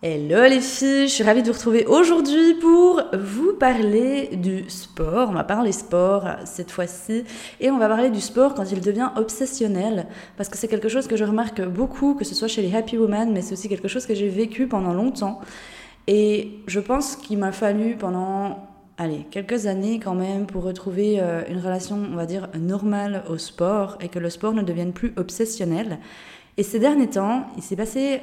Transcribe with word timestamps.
Hello 0.00 0.44
les 0.48 0.60
filles, 0.60 1.08
je 1.08 1.12
suis 1.12 1.24
ravie 1.24 1.42
de 1.42 1.48
vous 1.48 1.54
retrouver 1.54 1.84
aujourd'hui 1.84 2.54
pour 2.54 3.02
vous 3.12 3.54
parler 3.54 4.28
du 4.36 4.70
sport. 4.70 5.30
On 5.30 5.32
va 5.32 5.42
parler 5.42 5.72
sport 5.72 6.24
cette 6.44 6.70
fois-ci 6.70 7.24
et 7.58 7.68
on 7.72 7.78
va 7.78 7.88
parler 7.88 8.08
du 8.08 8.20
sport 8.20 8.54
quand 8.54 8.70
il 8.70 8.80
devient 8.80 9.10
obsessionnel 9.16 10.06
parce 10.36 10.48
que 10.48 10.56
c'est 10.56 10.68
quelque 10.68 10.88
chose 10.88 11.08
que 11.08 11.16
je 11.16 11.24
remarque 11.24 11.62
beaucoup, 11.62 12.14
que 12.14 12.24
ce 12.24 12.36
soit 12.36 12.46
chez 12.46 12.62
les 12.62 12.76
happy 12.76 12.96
women, 12.96 13.32
mais 13.32 13.42
c'est 13.42 13.54
aussi 13.54 13.68
quelque 13.68 13.88
chose 13.88 14.06
que 14.06 14.14
j'ai 14.14 14.28
vécu 14.28 14.68
pendant 14.68 14.94
longtemps. 14.94 15.40
Et 16.06 16.60
je 16.68 16.78
pense 16.78 17.16
qu'il 17.16 17.38
m'a 17.38 17.50
fallu 17.50 17.96
pendant 17.96 18.68
allez, 18.98 19.26
quelques 19.32 19.66
années 19.66 19.98
quand 19.98 20.14
même 20.14 20.46
pour 20.46 20.62
retrouver 20.62 21.18
euh, 21.18 21.42
une 21.48 21.58
relation, 21.58 21.96
on 21.96 22.14
va 22.14 22.26
dire, 22.26 22.48
normale 22.56 23.24
au 23.28 23.36
sport 23.36 23.98
et 24.00 24.08
que 24.08 24.20
le 24.20 24.30
sport 24.30 24.52
ne 24.52 24.62
devienne 24.62 24.92
plus 24.92 25.12
obsessionnel. 25.16 25.98
Et 26.56 26.62
ces 26.62 26.78
derniers 26.78 27.10
temps, 27.10 27.48
il 27.56 27.64
s'est 27.64 27.74
passé 27.74 28.20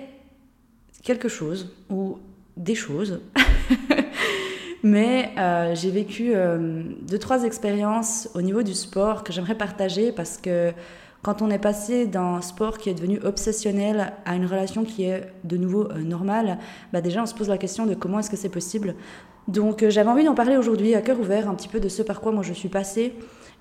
quelque 1.06 1.30
chose 1.30 1.74
ou 1.90 2.18
des 2.58 2.76
choses. 2.76 3.22
Mais 4.84 5.32
euh, 5.38 5.74
j'ai 5.74 5.90
vécu 5.90 6.34
euh, 6.36 6.84
deux, 7.02 7.18
trois 7.18 7.44
expériences 7.44 8.30
au 8.36 8.42
niveau 8.42 8.62
du 8.62 8.74
sport 8.74 9.24
que 9.24 9.32
j'aimerais 9.32 9.56
partager 9.56 10.12
parce 10.12 10.38
que 10.38 10.74
quand 11.24 11.42
on 11.42 11.50
est 11.50 11.60
passé 11.60 12.06
d'un 12.06 12.42
sport 12.42 12.78
qui 12.78 12.90
est 12.90 12.94
devenu 12.94 13.20
obsessionnel 13.24 14.14
à 14.26 14.36
une 14.36 14.46
relation 14.46 14.84
qui 14.84 15.06
est 15.06 15.32
de 15.44 15.58
nouveau 15.58 15.90
euh, 15.92 16.04
normale, 16.04 16.60
bah 16.94 17.02
déjà 17.02 17.24
on 17.24 17.26
se 17.26 17.34
pose 17.34 17.50
la 17.50 17.58
question 17.58 17.86
de 17.88 17.96
comment 17.96 18.20
est-ce 18.20 18.30
que 18.30 18.38
c'est 18.38 18.50
possible. 18.50 18.96
Donc 19.48 19.88
j'avais 19.90 20.10
envie 20.10 20.24
d'en 20.24 20.36
parler 20.36 20.58
aujourd'hui 20.58 20.94
à 20.96 21.02
cœur 21.02 21.20
ouvert 21.20 21.50
un 21.50 21.56
petit 21.56 21.68
peu 21.68 21.80
de 21.80 21.90
ce 21.90 22.04
par 22.04 22.20
quoi 22.20 22.32
moi 22.32 22.44
je 22.44 22.54
suis 22.54 22.70
passée 22.70 23.14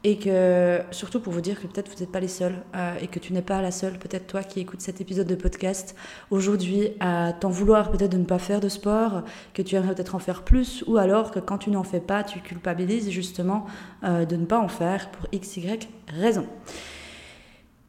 et 0.05 0.19
que, 0.19 0.83
surtout 0.91 1.19
pour 1.19 1.33
vous 1.33 1.41
dire 1.41 1.61
que 1.61 1.67
peut-être 1.67 1.91
vous 1.91 1.99
n'êtes 2.01 2.13
pas 2.13 2.21
les 2.21 2.29
seuls 2.29 2.63
euh, 2.77 2.95
et 3.01 3.07
que 3.07 3.19
tu 3.19 3.33
n'es 3.33 3.43
pas 3.43 3.63
la 3.63 3.71
seule, 3.71 3.99
peut-être 3.99 4.27
toi 4.27 4.43
qui 4.43 4.61
écoutes 4.61 4.83
cet 4.83 5.01
épisode 5.01 5.27
de 5.27 5.35
podcast 5.35 5.97
aujourd'hui, 6.31 6.91
à 7.01 7.33
t'en 7.33 7.49
vouloir 7.49 7.91
peut-être 7.91 8.13
de 8.13 8.19
ne 8.19 8.25
pas 8.25 8.39
faire 8.39 8.61
de 8.61 8.69
sport, 8.69 9.23
que 9.55 9.63
tu 9.63 9.77
aimerais 9.77 9.95
peut-être 9.95 10.15
en 10.15 10.19
faire 10.19 10.43
plus, 10.43 10.85
ou 10.87 10.99
alors 10.99 11.31
que 11.31 11.39
quand 11.41 11.57
tu 11.57 11.71
n'en 11.71 11.85
fais 11.85 12.01
pas, 12.01 12.23
tu 12.23 12.41
culpabilises 12.41 13.09
justement 13.11 13.65
euh, 14.05 14.27
de 14.27 14.37
ne 14.37 14.45
pas 14.45 14.59
en 14.59 14.69
faire 14.69 15.11
pour 15.11 15.27
x, 15.33 15.57
y 15.57 15.89
raison. 16.09 16.47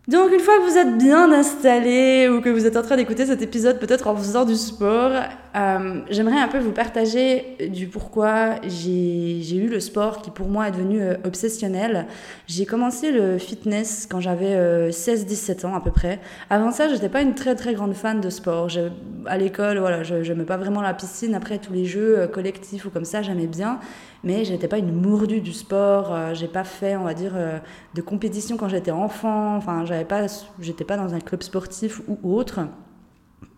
Donc 0.07 0.31
une 0.31 0.39
fois 0.39 0.59
que 0.59 0.69
vous 0.69 0.77
êtes 0.77 0.99
bien 0.99 1.31
installé 1.31 2.29
ou 2.29 2.39
que 2.39 2.49
vous 2.49 2.67
êtes 2.67 2.77
en 2.77 2.83
train 2.83 2.95
d'écouter 2.95 3.25
cet 3.25 3.41
épisode 3.41 3.79
peut-être 3.79 4.07
en 4.07 4.15
faisant 4.15 4.45
du 4.45 4.53
sport, 4.53 5.11
euh, 5.55 6.01
j'aimerais 6.11 6.39
un 6.39 6.47
peu 6.47 6.59
vous 6.59 6.73
partager 6.73 7.57
du 7.71 7.87
pourquoi 7.87 8.55
j'ai 8.67 9.57
eu 9.57 9.67
le 9.67 9.79
sport 9.79 10.21
qui 10.21 10.29
pour 10.29 10.47
moi 10.47 10.67
est 10.67 10.71
devenu 10.71 11.01
euh, 11.01 11.15
obsessionnel. 11.23 12.05
J'ai 12.45 12.67
commencé 12.67 13.11
le 13.11 13.39
fitness 13.39 14.07
quand 14.07 14.19
j'avais 14.19 14.89
16-17 14.91 15.65
euh, 15.65 15.69
ans 15.69 15.75
à 15.75 15.81
peu 15.81 15.91
près. 15.91 16.19
Avant 16.51 16.71
ça, 16.71 16.87
j'étais 16.87 17.09
pas 17.09 17.21
une 17.21 17.33
très 17.33 17.55
très 17.55 17.73
grande 17.73 17.95
fan 17.95 18.21
de 18.21 18.29
sport. 18.29 18.69
Je, 18.69 18.81
à 19.25 19.39
l'école, 19.39 19.79
voilà, 19.79 20.03
je 20.03 20.15
n'aimais 20.17 20.45
pas 20.45 20.57
vraiment 20.57 20.81
la 20.81 20.93
piscine. 20.93 21.33
Après 21.33 21.57
tous 21.57 21.73
les 21.73 21.85
jeux 21.85 22.29
collectifs 22.31 22.85
ou 22.85 22.91
comme 22.91 23.05
ça, 23.05 23.23
j'aimais 23.23 23.47
bien 23.47 23.79
mais 24.25 24.43
j'étais 24.43 24.67
pas 24.67 24.79
une 24.79 24.91
mourdue 24.91 25.39
du 25.39 25.53
sport. 25.53 26.11
Euh, 26.11 26.33
j'ai 26.33 26.47
pas 26.47 26.63
fait, 26.63 26.97
on 26.97 27.03
va 27.03 27.13
dire, 27.13 27.33
euh, 27.35 27.59
de 27.93 28.01
compétition 28.01 28.57
quand 28.57 28.67
j'étais 28.67 28.91
enfant. 28.91 29.55
Enfin, 29.55 29.85
j'avais 29.85 30.03
pas, 30.03 30.25
j'étais 30.59 30.83
pas 30.83 30.97
dans 30.97 31.13
un 31.13 31.19
club 31.19 31.43
sportif 31.43 32.01
ou 32.07 32.35
autre. 32.35 32.61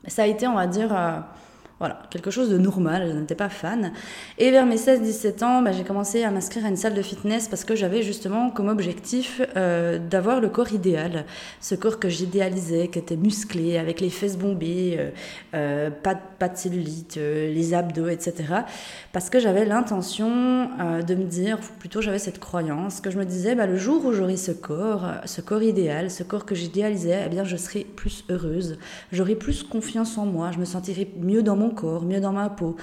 Ça 0.08 0.24
a 0.24 0.28
été, 0.28 0.46
on 0.46 0.56
va 0.56 0.68
dire, 0.68 0.96
euh, 0.96 1.19
voilà, 1.80 2.00
quelque 2.10 2.32
chose 2.32 2.50
de 2.50 2.58
normal, 2.58 3.08
je 3.08 3.20
n'étais 3.20 3.36
pas 3.36 3.50
fan. 3.50 3.92
Et 4.40 4.50
vers 4.50 4.66
mes 4.66 4.78
16-17 4.78 5.44
ans, 5.44 5.62
bah, 5.62 5.72
j'ai 5.72 5.84
commencé 5.84 6.24
à 6.24 6.32
m'inscrire 6.32 6.66
à 6.66 6.70
une 6.70 6.76
salle 6.76 6.96
de 6.96 7.02
fitness 7.04 7.48
parce 7.48 7.64
que 7.64 7.76
j'avais 7.76 8.02
justement 8.02 8.50
comme 8.50 8.68
objectif 8.68 9.42
euh, 9.56 10.00
d'avoir 10.00 10.42
le 10.42 10.50
corps 10.50 10.74
idéal. 10.74 11.26
Ce 11.62 11.76
corps 11.76 12.00
que 12.00 12.10
j'idéalisais, 12.10 12.88
qui 12.88 12.98
était 12.98 13.16
musclé, 13.16 13.78
avec 13.78 14.02
les 14.02 14.10
fesses 14.10 14.38
bombées, 14.38 14.96
euh, 14.98 15.10
euh, 15.54 15.90
pas, 15.92 16.16
pas 16.16 16.50
de 16.50 16.58
cellulite, 16.58 17.18
les 17.18 17.74
abdos, 17.76 18.08
etc. 18.08 18.34
Parce 19.14 19.30
que 19.30 19.40
j'avais 19.40 19.66
l'intention 19.66 20.70
de 21.08 21.16
me 21.16 21.26
dire, 21.26 21.59
ou 21.59 21.80
plutôt 21.80 22.02
j'avais 22.02 22.20
cette 22.20 22.40
croyance, 22.40 23.02
que 23.02 23.12
je 23.12 23.20
me 23.20 23.26
disais, 23.26 23.54
bah, 23.54 23.68
le 23.68 23.78
jour 23.78 24.04
où 24.04 24.14
j'aurai 24.14 24.38
ce 24.38 24.52
corps, 24.52 25.06
ce 25.26 25.42
corps 25.42 25.62
idéal, 25.62 26.09
ce 26.09 26.24
corps 26.24 26.46
que 26.46 26.56
j'idéalisais, 26.56 27.24
eh 27.26 27.30
bien 27.30 27.44
je 27.44 27.56
serai 27.56 27.82
plus 27.82 28.24
heureuse, 28.30 28.80
j'aurai 29.12 29.36
plus 29.36 29.62
confiance 29.62 30.18
en 30.18 30.26
moi, 30.26 30.52
je 30.52 30.58
me 30.59 30.66
sentirai 30.66 31.08
mieux 31.20 31.44
dans 31.44 31.56
mon 31.56 31.66
corps, 31.69 32.03
mieux 32.03 32.19
dans 32.19 32.33
ma 32.33 32.50
peau. 32.50 32.75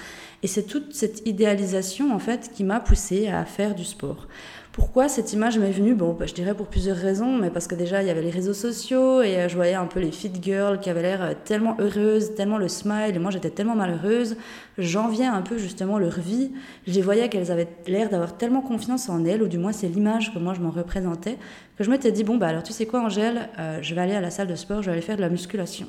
Et 0.43 0.47
c'est 0.47 0.63
toute 0.63 0.93
cette 0.93 1.27
idéalisation 1.27 2.13
en 2.13 2.19
fait 2.19 2.51
qui 2.53 2.63
m'a 2.63 2.79
poussée 2.79 3.27
à 3.27 3.45
faire 3.45 3.75
du 3.75 3.83
sport. 3.83 4.27
Pourquoi 4.75 5.07
cette 5.07 5.31
image 5.31 5.57
m'est 5.57 5.71
venue? 5.71 5.95
Bon, 5.95 6.11
bah, 6.11 6.25
je 6.25 6.33
dirais 6.33 6.53
pour 6.53 6.67
plusieurs 6.67 6.97
raisons, 6.97 7.37
mais 7.37 7.49
parce 7.49 7.65
que 7.65 7.75
déjà 7.75 8.01
il 8.01 8.07
y 8.07 8.09
avait 8.09 8.21
les 8.21 8.29
réseaux 8.29 8.53
sociaux 8.53 9.21
et 9.21 9.37
euh, 9.37 9.47
je 9.47 9.55
voyais 9.55 9.73
un 9.73 9.85
peu 9.85 10.01
les 10.01 10.11
fit 10.11 10.33
girls 10.41 10.81
qui 10.81 10.89
avaient 10.89 11.01
l'air 11.01 11.23
euh, 11.23 11.33
tellement 11.45 11.77
heureuses, 11.79 12.35
tellement 12.35 12.57
le 12.57 12.67
smile, 12.67 13.15
et 13.15 13.19
moi 13.19 13.31
j'étais 13.31 13.51
tellement 13.51 13.77
malheureuse. 13.77 14.35
J'enviais 14.77 15.27
un 15.27 15.41
peu 15.41 15.57
justement 15.57 15.97
leur 15.97 16.19
vie. 16.19 16.51
Je 16.87 16.91
les 16.91 17.01
voyais 17.01 17.29
qu'elles 17.29 17.53
avaient 17.53 17.69
l'air 17.87 18.09
d'avoir 18.09 18.35
tellement 18.35 18.59
confiance 18.59 19.07
en 19.07 19.23
elles, 19.23 19.41
ou 19.41 19.47
du 19.47 19.57
moins 19.57 19.71
c'est 19.71 19.87
l'image 19.87 20.33
que 20.33 20.39
moi 20.39 20.53
je 20.53 20.59
m'en 20.59 20.71
représentais, 20.71 21.37
que 21.77 21.85
je 21.85 21.89
m'étais 21.89 22.11
dit 22.11 22.25
bon 22.25 22.35
bah 22.35 22.47
alors 22.47 22.63
tu 22.63 22.73
sais 22.73 22.85
quoi 22.85 22.99
Angèle, 22.99 23.47
euh, 23.57 23.79
je 23.81 23.95
vais 23.95 24.01
aller 24.01 24.15
à 24.15 24.19
la 24.19 24.29
salle 24.29 24.47
de 24.47 24.55
sport, 24.55 24.81
je 24.81 24.87
vais 24.87 24.91
aller 24.91 25.01
faire 25.01 25.15
de 25.15 25.21
la 25.21 25.29
musculation. 25.29 25.87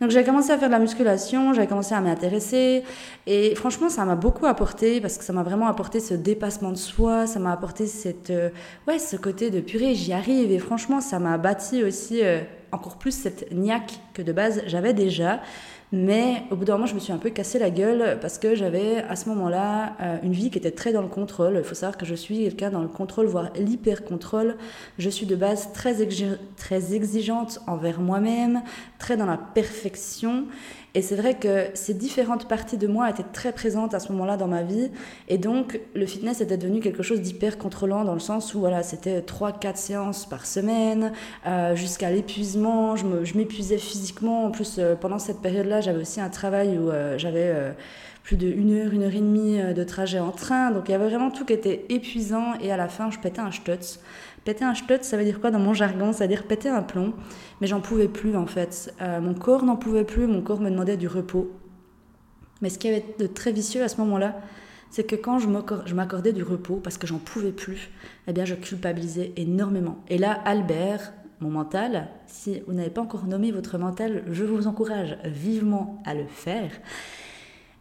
Donc 0.00 0.10
j'ai 0.10 0.24
commencé 0.24 0.50
à 0.50 0.58
faire 0.58 0.68
de 0.68 0.72
la 0.72 0.78
musculation, 0.78 1.54
j'ai 1.54 1.66
commencé 1.66 1.94
à 1.94 2.00
m'intéresser 2.02 2.84
et 3.26 3.54
franchement 3.54 3.88
ça 3.88 4.04
m'a 4.04 4.14
beaucoup 4.14 4.44
apporté 4.44 5.00
parce 5.00 5.16
que 5.16 5.24
ça 5.24 5.32
m'a 5.32 5.42
vraiment 5.42 5.68
apporté 5.68 6.00
ce 6.00 6.12
dépassement 6.12 6.70
de 6.70 6.76
soi, 6.76 7.26
ça 7.26 7.38
m'a 7.38 7.52
apporté 7.52 7.86
cette 7.86 8.28
euh, 8.28 8.50
ouais 8.86 8.98
ce 8.98 9.16
côté 9.16 9.50
de 9.50 9.60
purée 9.60 9.94
j'y 9.94 10.12
arrive 10.12 10.52
et 10.52 10.58
franchement 10.58 11.00
ça 11.00 11.18
m'a 11.18 11.38
bâti 11.38 11.82
aussi 11.82 12.22
euh, 12.22 12.40
encore 12.72 12.98
plus 12.98 13.12
cette 13.12 13.50
niaque 13.52 14.00
que 14.12 14.20
de 14.20 14.32
base 14.32 14.62
j'avais 14.66 14.92
déjà. 14.92 15.40
Mais 15.92 16.42
au 16.50 16.56
bout 16.56 16.64
d'un 16.64 16.74
moment, 16.74 16.86
je 16.86 16.94
me 16.94 17.00
suis 17.00 17.12
un 17.12 17.18
peu 17.18 17.30
cassé 17.30 17.58
la 17.60 17.70
gueule 17.70 18.18
parce 18.20 18.38
que 18.38 18.56
j'avais 18.56 18.98
à 19.08 19.14
ce 19.14 19.28
moment-là 19.28 19.96
euh, 20.00 20.16
une 20.24 20.32
vie 20.32 20.50
qui 20.50 20.58
était 20.58 20.72
très 20.72 20.92
dans 20.92 21.02
le 21.02 21.08
contrôle. 21.08 21.54
Il 21.56 21.64
faut 21.64 21.76
savoir 21.76 21.96
que 21.96 22.04
je 22.04 22.14
suis 22.14 22.38
quelqu'un 22.38 22.70
dans 22.70 22.82
le 22.82 22.88
contrôle, 22.88 23.26
voire 23.26 23.50
l'hyper-contrôle. 23.54 24.56
Je 24.98 25.08
suis 25.08 25.26
de 25.26 25.36
base 25.36 25.72
très, 25.72 25.96
très 26.56 26.94
exigeante 26.94 27.60
envers 27.68 28.00
moi-même, 28.00 28.62
très 28.98 29.16
dans 29.16 29.26
la 29.26 29.36
perfection. 29.36 30.46
Et 30.96 31.02
c'est 31.02 31.14
vrai 31.14 31.34
que 31.34 31.66
ces 31.74 31.92
différentes 31.92 32.48
parties 32.48 32.78
de 32.78 32.86
moi 32.86 33.10
étaient 33.10 33.22
très 33.22 33.52
présentes 33.52 33.92
à 33.92 34.00
ce 34.00 34.10
moment-là 34.12 34.38
dans 34.38 34.48
ma 34.48 34.62
vie. 34.62 34.90
Et 35.28 35.36
donc, 35.36 35.78
le 35.94 36.06
fitness 36.06 36.40
était 36.40 36.56
devenu 36.56 36.80
quelque 36.80 37.02
chose 37.02 37.20
d'hyper 37.20 37.58
contrôlant 37.58 38.02
dans 38.02 38.14
le 38.14 38.18
sens 38.18 38.54
où 38.54 38.60
voilà, 38.60 38.82
c'était 38.82 39.20
3-4 39.20 39.76
séances 39.76 40.24
par 40.24 40.46
semaine, 40.46 41.12
euh, 41.46 41.76
jusqu'à 41.76 42.10
l'épuisement. 42.10 42.96
Je 42.96 43.36
m'épuisais 43.36 43.76
physiquement. 43.76 44.46
En 44.46 44.50
plus, 44.50 44.76
euh, 44.78 44.94
pendant 44.94 45.18
cette 45.18 45.42
période-là, 45.42 45.82
j'avais 45.82 46.00
aussi 46.00 46.18
un 46.18 46.30
travail 46.30 46.78
où 46.78 46.88
euh, 46.88 47.18
j'avais 47.18 47.54
plus 48.22 48.38
de 48.38 48.48
une 48.48 48.72
heure, 48.72 48.90
une 48.90 49.02
heure 49.02 49.14
et 49.14 49.20
demie 49.20 49.58
de 49.74 49.84
trajet 49.84 50.18
en 50.18 50.30
train. 50.30 50.70
Donc, 50.70 50.84
il 50.88 50.92
y 50.92 50.94
avait 50.94 51.10
vraiment 51.10 51.30
tout 51.30 51.44
qui 51.44 51.52
était 51.52 51.84
épuisant. 51.90 52.54
Et 52.62 52.72
à 52.72 52.78
la 52.78 52.88
fin, 52.88 53.10
je 53.10 53.18
pétais 53.18 53.40
un 53.40 53.52
stutz. 53.52 54.00
Péter 54.46 54.64
un 54.64 54.74
stutz, 54.74 55.02
ça 55.02 55.16
veut 55.16 55.24
dire 55.24 55.40
quoi 55.40 55.50
dans 55.50 55.58
mon 55.58 55.74
jargon? 55.74 56.12
Ça 56.12 56.24
veut 56.24 56.28
dire 56.28 56.44
péter 56.44 56.68
un 56.68 56.82
plomb. 56.82 57.14
Mais 57.60 57.66
j'en 57.66 57.80
pouvais 57.80 58.06
plus 58.06 58.36
en 58.36 58.46
fait. 58.46 58.94
Euh, 59.02 59.20
mon 59.20 59.34
corps 59.34 59.64
n'en 59.64 59.74
pouvait 59.74 60.04
plus, 60.04 60.28
mon 60.28 60.40
corps 60.40 60.60
me 60.60 60.70
demandait 60.70 60.96
du 60.96 61.08
repos. 61.08 61.50
Mais 62.62 62.70
ce 62.70 62.78
qui 62.78 62.86
avait 62.86 63.04
de 63.18 63.26
très 63.26 63.50
vicieux 63.50 63.82
à 63.82 63.88
ce 63.88 63.96
moment-là, 64.02 64.40
c'est 64.88 65.02
que 65.02 65.16
quand 65.16 65.40
je 65.40 65.94
m'accordais 65.94 66.32
du 66.32 66.44
repos 66.44 66.76
parce 66.76 66.96
que 66.96 67.08
j'en 67.08 67.18
pouvais 67.18 67.50
plus, 67.50 67.90
eh 68.28 68.32
bien 68.32 68.44
je 68.44 68.54
culpabilisais 68.54 69.32
énormément. 69.36 69.98
Et 70.08 70.16
là, 70.16 70.40
Albert, 70.44 71.12
mon 71.40 71.50
mental, 71.50 72.06
si 72.28 72.62
vous 72.68 72.72
n'avez 72.72 72.90
pas 72.90 73.02
encore 73.02 73.26
nommé 73.26 73.50
votre 73.50 73.78
mental, 73.78 74.22
je 74.30 74.44
vous 74.44 74.68
encourage 74.68 75.18
vivement 75.24 76.00
à 76.06 76.14
le 76.14 76.26
faire. 76.28 76.70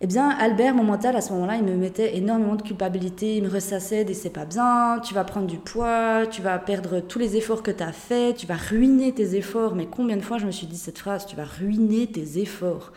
Eh 0.05 0.07
bien, 0.07 0.29
Albert, 0.29 0.75
mon 0.75 0.83
mental, 0.83 1.15
à 1.15 1.21
ce 1.21 1.33
moment-là, 1.33 1.55
il 1.55 1.63
me 1.63 1.75
mettait 1.75 2.15
énormément 2.15 2.55
de 2.55 2.61
culpabilité, 2.61 3.37
il 3.37 3.43
me 3.43 3.49
ressassait 3.49 4.03
des 4.03 4.13
c'est 4.13 4.29
pas 4.29 4.45
bien, 4.45 4.99
tu 5.03 5.15
vas 5.15 5.23
prendre 5.23 5.47
du 5.47 5.57
poids, 5.57 6.27
tu 6.29 6.43
vas 6.43 6.59
perdre 6.59 6.99
tous 6.99 7.17
les 7.17 7.37
efforts 7.37 7.63
que 7.63 7.71
tu 7.71 7.81
as 7.81 7.91
faits, 7.91 8.37
tu 8.37 8.45
vas 8.45 8.53
ruiner 8.55 9.13
tes 9.13 9.35
efforts. 9.35 9.73
Mais 9.73 9.87
combien 9.87 10.15
de 10.15 10.21
fois 10.21 10.37
je 10.37 10.45
me 10.45 10.51
suis 10.51 10.67
dit 10.67 10.77
cette 10.77 10.99
phrase, 10.99 11.25
tu 11.25 11.35
vas 11.35 11.45
ruiner 11.45 12.05
tes 12.05 12.37
efforts? 12.37 12.93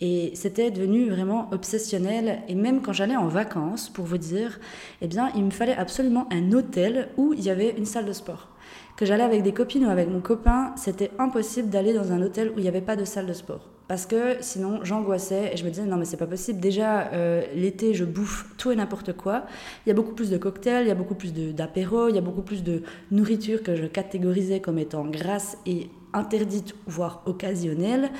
Et 0.00 0.30
c'était 0.36 0.70
devenu 0.70 1.10
vraiment 1.10 1.48
obsessionnel. 1.50 2.42
Et 2.46 2.54
même 2.54 2.80
quand 2.80 2.92
j'allais 2.92 3.16
en 3.16 3.26
vacances, 3.26 3.88
pour 3.88 4.04
vous 4.04 4.18
dire, 4.18 4.60
eh 5.02 5.08
bien, 5.08 5.32
il 5.34 5.42
me 5.44 5.50
fallait 5.50 5.76
absolument 5.76 6.28
un 6.30 6.52
hôtel 6.52 7.08
où 7.16 7.32
il 7.32 7.42
y 7.42 7.50
avait 7.50 7.74
une 7.76 7.86
salle 7.86 8.04
de 8.04 8.12
sport. 8.12 8.50
Que 8.96 9.04
j'allais 9.04 9.24
avec 9.24 9.42
des 9.42 9.52
copines 9.52 9.84
ou 9.84 9.90
avec 9.90 10.08
mon 10.08 10.20
copain, 10.20 10.74
c'était 10.76 11.10
impossible 11.18 11.70
d'aller 11.70 11.92
dans 11.92 12.12
un 12.12 12.22
hôtel 12.22 12.50
où 12.50 12.58
il 12.58 12.62
n'y 12.62 12.68
avait 12.68 12.80
pas 12.80 12.94
de 12.94 13.04
salle 13.04 13.26
de 13.26 13.32
sport. 13.32 13.68
Parce 13.88 14.06
que 14.06 14.36
sinon 14.40 14.80
j'angoissais 14.82 15.52
et 15.52 15.56
je 15.56 15.64
me 15.64 15.70
disais 15.70 15.84
non 15.84 15.96
mais 15.96 16.04
c'est 16.04 16.16
pas 16.16 16.26
possible. 16.26 16.60
Déjà 16.60 17.12
euh, 17.12 17.44
l'été 17.54 17.94
je 17.94 18.04
bouffe 18.04 18.46
tout 18.58 18.70
et 18.70 18.76
n'importe 18.76 19.12
quoi. 19.12 19.46
Il 19.84 19.88
y 19.88 19.92
a 19.92 19.94
beaucoup 19.94 20.12
plus 20.12 20.30
de 20.30 20.38
cocktails, 20.38 20.84
il 20.84 20.88
y 20.88 20.92
a 20.92 20.94
beaucoup 20.94 21.14
plus 21.14 21.32
d'apéros, 21.32 22.08
il 22.08 22.14
y 22.14 22.18
a 22.18 22.22
beaucoup 22.22 22.42
plus 22.42 22.62
de 22.62 22.82
nourriture 23.10 23.62
que 23.62 23.76
je 23.76 23.86
catégorisais 23.86 24.60
comme 24.60 24.78
étant 24.78 25.04
grasse 25.04 25.58
et 25.66 25.88
interdite 26.12 26.74
voire 26.86 27.22
occasionnelle 27.26 28.10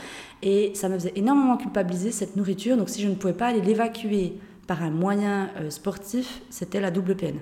et 0.42 0.72
ça 0.74 0.88
me 0.88 0.94
faisait 0.94 1.12
énormément 1.16 1.56
culpabiliser 1.56 2.12
cette 2.12 2.36
nourriture. 2.36 2.76
Donc 2.76 2.88
si 2.88 3.02
je 3.02 3.08
ne 3.08 3.14
pouvais 3.14 3.32
pas 3.32 3.46
aller 3.46 3.60
l'évacuer 3.60 4.34
par 4.66 4.82
un 4.82 4.90
moyen 4.90 5.50
euh, 5.58 5.70
sportif, 5.70 6.42
c'était 6.50 6.80
la 6.80 6.90
double 6.90 7.16
peine. 7.16 7.40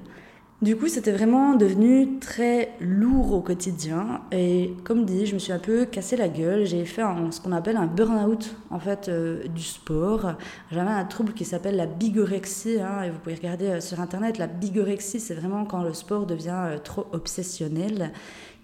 Du 0.62 0.76
coup, 0.76 0.88
c'était 0.88 1.12
vraiment 1.12 1.56
devenu 1.56 2.20
très 2.20 2.74
lourd 2.80 3.32
au 3.32 3.40
quotidien. 3.40 4.22
Et 4.32 4.72
comme 4.84 5.04
dit, 5.04 5.26
je 5.26 5.34
me 5.34 5.38
suis 5.38 5.52
un 5.52 5.58
peu 5.58 5.84
cassé 5.84 6.16
la 6.16 6.28
gueule. 6.28 6.64
J'ai 6.64 6.84
fait 6.84 7.02
ce 7.32 7.40
qu'on 7.40 7.52
appelle 7.52 7.76
un 7.76 7.86
burn-out 7.86 8.54
en 8.70 8.78
fait 8.78 9.08
euh, 9.08 9.46
du 9.48 9.62
sport. 9.62 10.34
J'avais 10.70 10.90
un 10.90 11.04
trouble 11.04 11.34
qui 11.34 11.44
s'appelle 11.44 11.76
la 11.76 11.86
bigorexie. 11.86 12.80
Hein, 12.80 13.02
et 13.02 13.10
vous 13.10 13.18
pouvez 13.18 13.34
regarder 13.34 13.66
euh, 13.66 13.80
sur 13.80 14.00
internet. 14.00 14.38
La 14.38 14.46
bigorexie, 14.46 15.20
c'est 15.20 15.34
vraiment 15.34 15.64
quand 15.66 15.82
le 15.82 15.92
sport 15.92 16.24
devient 16.24 16.54
euh, 16.54 16.78
trop 16.78 17.06
obsessionnel, 17.12 18.12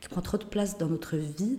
qui 0.01 0.09
prend 0.09 0.23
trop 0.23 0.39
de 0.39 0.45
place 0.45 0.79
dans 0.79 0.89
notre 0.89 1.17
vie. 1.17 1.59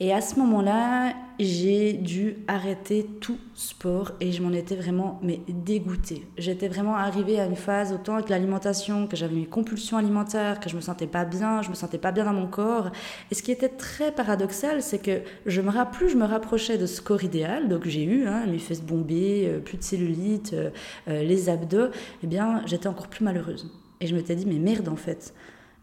Et 0.00 0.12
à 0.12 0.20
ce 0.20 0.38
moment-là, 0.38 1.12
j'ai 1.40 1.92
dû 1.92 2.36
arrêter 2.46 3.04
tout 3.20 3.38
sport 3.54 4.12
et 4.20 4.30
je 4.30 4.40
m'en 4.42 4.52
étais 4.52 4.76
vraiment 4.76 5.18
mais 5.24 5.40
dégoûtée. 5.48 6.24
J'étais 6.36 6.68
vraiment 6.68 6.94
arrivée 6.94 7.40
à 7.40 7.46
une 7.46 7.56
phase 7.56 7.92
autant 7.92 8.14
avec 8.14 8.28
l'alimentation 8.28 9.08
que 9.08 9.16
j'avais 9.16 9.34
une 9.34 9.48
compulsion 9.48 9.96
alimentaire, 9.96 10.60
que 10.60 10.68
je 10.68 10.76
me 10.76 10.80
sentais 10.80 11.08
pas 11.08 11.24
bien, 11.24 11.62
je 11.62 11.70
me 11.70 11.74
sentais 11.74 11.98
pas 11.98 12.12
bien 12.12 12.24
dans 12.24 12.32
mon 12.32 12.46
corps. 12.46 12.90
Et 13.32 13.34
ce 13.34 13.42
qui 13.42 13.50
était 13.50 13.68
très 13.68 14.12
paradoxal, 14.12 14.82
c'est 14.82 15.00
que 15.00 15.22
je 15.46 15.60
me 15.60 15.72
plus 15.90 16.08
je 16.08 16.16
me 16.16 16.24
rapprochais 16.24 16.78
de 16.78 16.86
ce 16.86 17.00
corps 17.00 17.24
idéal, 17.24 17.68
donc 17.68 17.86
j'ai 17.86 18.04
eu 18.04 18.26
hein, 18.26 18.46
mes 18.46 18.58
fesses 18.58 18.82
bombées, 18.82 19.46
euh, 19.46 19.58
plus 19.60 19.78
de 19.78 19.82
cellulite, 19.82 20.52
euh, 20.54 20.70
euh, 21.08 21.22
les 21.22 21.48
abdos, 21.48 21.88
eh 22.22 22.26
bien 22.26 22.62
j'étais 22.66 22.88
encore 22.88 23.08
plus 23.08 23.24
malheureuse. 23.24 23.70
Et 24.00 24.06
je 24.06 24.14
m'étais 24.14 24.36
dit 24.36 24.46
mais 24.46 24.58
merde 24.58 24.88
en 24.88 24.96
fait 24.96 25.34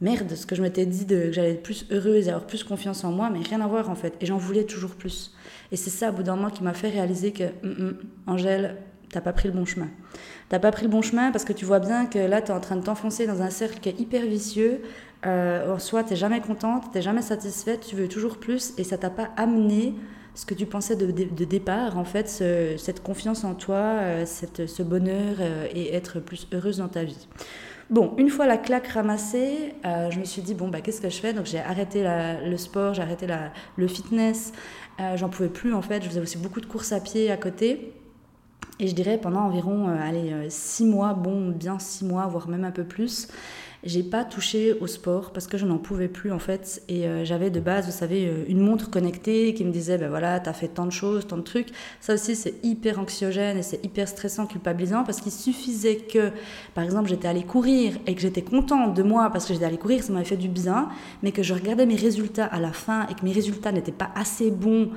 merde, 0.01 0.35
ce 0.35 0.45
que 0.45 0.55
je 0.55 0.61
m'étais 0.61 0.85
dit 0.85 1.05
que 1.05 1.31
j'allais 1.31 1.51
être 1.51 1.63
plus 1.63 1.85
heureuse 1.91 2.27
et 2.27 2.29
avoir 2.29 2.45
plus 2.45 2.63
confiance 2.63 3.03
en 3.03 3.11
moi, 3.11 3.29
mais 3.29 3.39
rien 3.39 3.61
à 3.61 3.67
voir 3.67 3.89
en 3.89 3.95
fait. 3.95 4.15
Et 4.21 4.25
j'en 4.25 4.37
voulais 4.37 4.63
toujours 4.63 4.95
plus. 4.95 5.33
Et 5.71 5.75
c'est 5.75 5.89
ça, 5.89 6.09
au 6.09 6.13
bout 6.13 6.23
d'un 6.23 6.35
moment, 6.35 6.49
qui 6.49 6.63
m'a 6.63 6.73
fait 6.73 6.89
réaliser 6.89 7.31
que, 7.31 7.43
mm, 7.43 7.67
mm, 7.67 7.97
Angèle, 8.27 8.77
t'as 9.09 9.21
pas 9.21 9.33
pris 9.33 9.47
le 9.47 9.53
bon 9.53 9.65
chemin. 9.65 9.87
T'as 10.49 10.59
pas 10.59 10.71
pris 10.71 10.83
le 10.83 10.91
bon 10.91 11.01
chemin 11.01 11.31
parce 11.31 11.45
que 11.45 11.53
tu 11.53 11.65
vois 11.65 11.79
bien 11.79 12.05
que 12.05 12.19
là, 12.19 12.41
tu 12.41 12.51
es 12.51 12.53
en 12.53 12.59
train 12.59 12.75
de 12.75 12.83
t'enfoncer 12.83 13.25
dans 13.25 13.41
un 13.41 13.49
cercle 13.49 13.79
qui 13.79 13.89
est 13.89 13.99
hyper 13.99 14.25
vicieux. 14.25 14.81
Euh, 15.25 15.73
en 15.73 15.79
soi, 15.79 16.03
t'es 16.03 16.15
jamais 16.15 16.39
contente, 16.39 16.91
t'es 16.91 17.01
jamais 17.01 17.23
satisfaite, 17.23 17.85
tu 17.87 17.95
veux 17.95 18.07
toujours 18.07 18.37
plus 18.37 18.73
et 18.77 18.83
ça 18.83 18.97
t'a 18.97 19.09
pas 19.09 19.29
amené 19.37 19.95
ce 20.35 20.45
que 20.45 20.53
tu 20.53 20.65
pensais 20.65 20.97
de, 20.97 21.05
de, 21.11 21.45
départ, 21.45 21.97
en 21.97 22.03
fait, 22.03 22.27
cette 22.77 23.01
confiance 23.01 23.43
en 23.45 23.55
toi, 23.55 23.75
euh, 23.75 24.23
cette, 24.25 24.67
ce 24.67 24.83
bonheur 24.83 25.37
euh, 25.39 25.67
et 25.73 25.95
être 25.95 26.19
plus 26.19 26.47
heureuse 26.53 26.77
dans 26.77 26.89
ta 26.89 27.05
vie. 27.05 27.27
Bon, 27.89 28.13
une 28.17 28.29
fois 28.29 28.45
la 28.45 28.57
claque 28.57 28.87
ramassée, 28.87 29.73
euh, 29.85 30.11
je 30.11 30.19
me 30.19 30.25
suis 30.25 30.41
dit, 30.41 30.53
bon, 30.53 30.67
bah, 30.67 30.81
qu'est-ce 30.81 30.99
que 30.99 31.09
je 31.09 31.19
fais? 31.19 31.33
Donc 31.33 31.45
j'ai 31.45 31.59
arrêté 31.59 32.03
le 32.03 32.57
sport, 32.57 32.93
j'ai 32.93 33.01
arrêté 33.01 33.27
la, 33.27 33.53
le 33.77 33.87
fitness, 33.87 34.51
j'en 35.15 35.29
pouvais 35.29 35.49
plus 35.49 35.73
en 35.73 35.81
fait, 35.81 36.03
je 36.03 36.09
faisais 36.09 36.19
aussi 36.19 36.37
beaucoup 36.37 36.61
de 36.61 36.65
courses 36.65 36.91
à 36.91 36.99
pied 36.99 37.31
à 37.31 37.37
côté. 37.37 37.93
Et 38.79 38.87
je 38.87 38.95
dirais 38.95 39.19
pendant 39.19 39.41
environ, 39.41 39.87
allez, 39.87 40.49
six 40.49 40.83
mois, 40.83 41.13
bon, 41.13 41.51
bien 41.51 41.77
six 41.79 42.03
mois, 42.03 42.25
voire 42.25 42.49
même 42.49 42.65
un 42.65 42.71
peu 42.71 42.83
plus, 42.83 43.27
j'ai 43.85 44.01
pas 44.03 44.25
touché 44.25 44.73
au 44.81 44.87
sport 44.87 45.31
parce 45.31 45.47
que 45.47 45.57
je 45.57 45.65
n'en 45.65 45.77
pouvais 45.77 46.07
plus 46.07 46.31
en 46.31 46.39
fait. 46.39 46.81
Et 46.89 47.07
euh, 47.07 47.23
j'avais 47.23 47.49
de 47.51 47.59
base, 47.59 47.85
vous 47.85 47.91
savez, 47.91 48.27
euh, 48.27 48.43
une 48.47 48.59
montre 48.59 48.89
connectée 48.89 49.53
qui 49.53 49.63
me 49.63 49.71
disait, 49.71 49.97
ben 49.97 50.09
voilà, 50.09 50.39
t'as 50.39 50.53
fait 50.53 50.67
tant 50.67 50.85
de 50.85 50.91
choses, 50.91 51.27
tant 51.27 51.37
de 51.37 51.43
trucs. 51.43 51.69
Ça 52.01 52.15
aussi, 52.15 52.35
c'est 52.35 52.55
hyper 52.63 52.99
anxiogène 52.99 53.57
et 53.57 53.63
c'est 53.63 53.83
hyper 53.85 54.07
stressant, 54.07 54.47
culpabilisant 54.47 55.03
parce 55.03 55.21
qu'il 55.21 55.31
suffisait 55.31 55.97
que, 55.97 56.31
par 56.73 56.83
exemple, 56.83 57.09
j'étais 57.09 57.27
allée 57.27 57.43
courir 57.43 57.93
et 58.07 58.15
que 58.15 58.21
j'étais 58.21 58.41
contente 58.41 58.95
de 58.95 59.03
moi 59.03 59.29
parce 59.31 59.45
que 59.45 59.53
j'étais 59.53 59.65
allée 59.65 59.77
courir, 59.77 60.03
ça 60.03 60.11
m'avait 60.11 60.25
fait 60.25 60.37
du 60.37 60.49
bien, 60.49 60.89
mais 61.21 61.31
que 61.31 61.43
je 61.43 61.53
regardais 61.53 61.85
mes 61.85 61.95
résultats 61.95 62.45
à 62.45 62.59
la 62.59 62.73
fin 62.73 63.07
et 63.07 63.13
que 63.13 63.23
mes 63.23 63.33
résultats 63.33 63.71
n'étaient 63.71 63.91
pas 63.91 64.09
assez 64.15 64.49
bons 64.49 64.89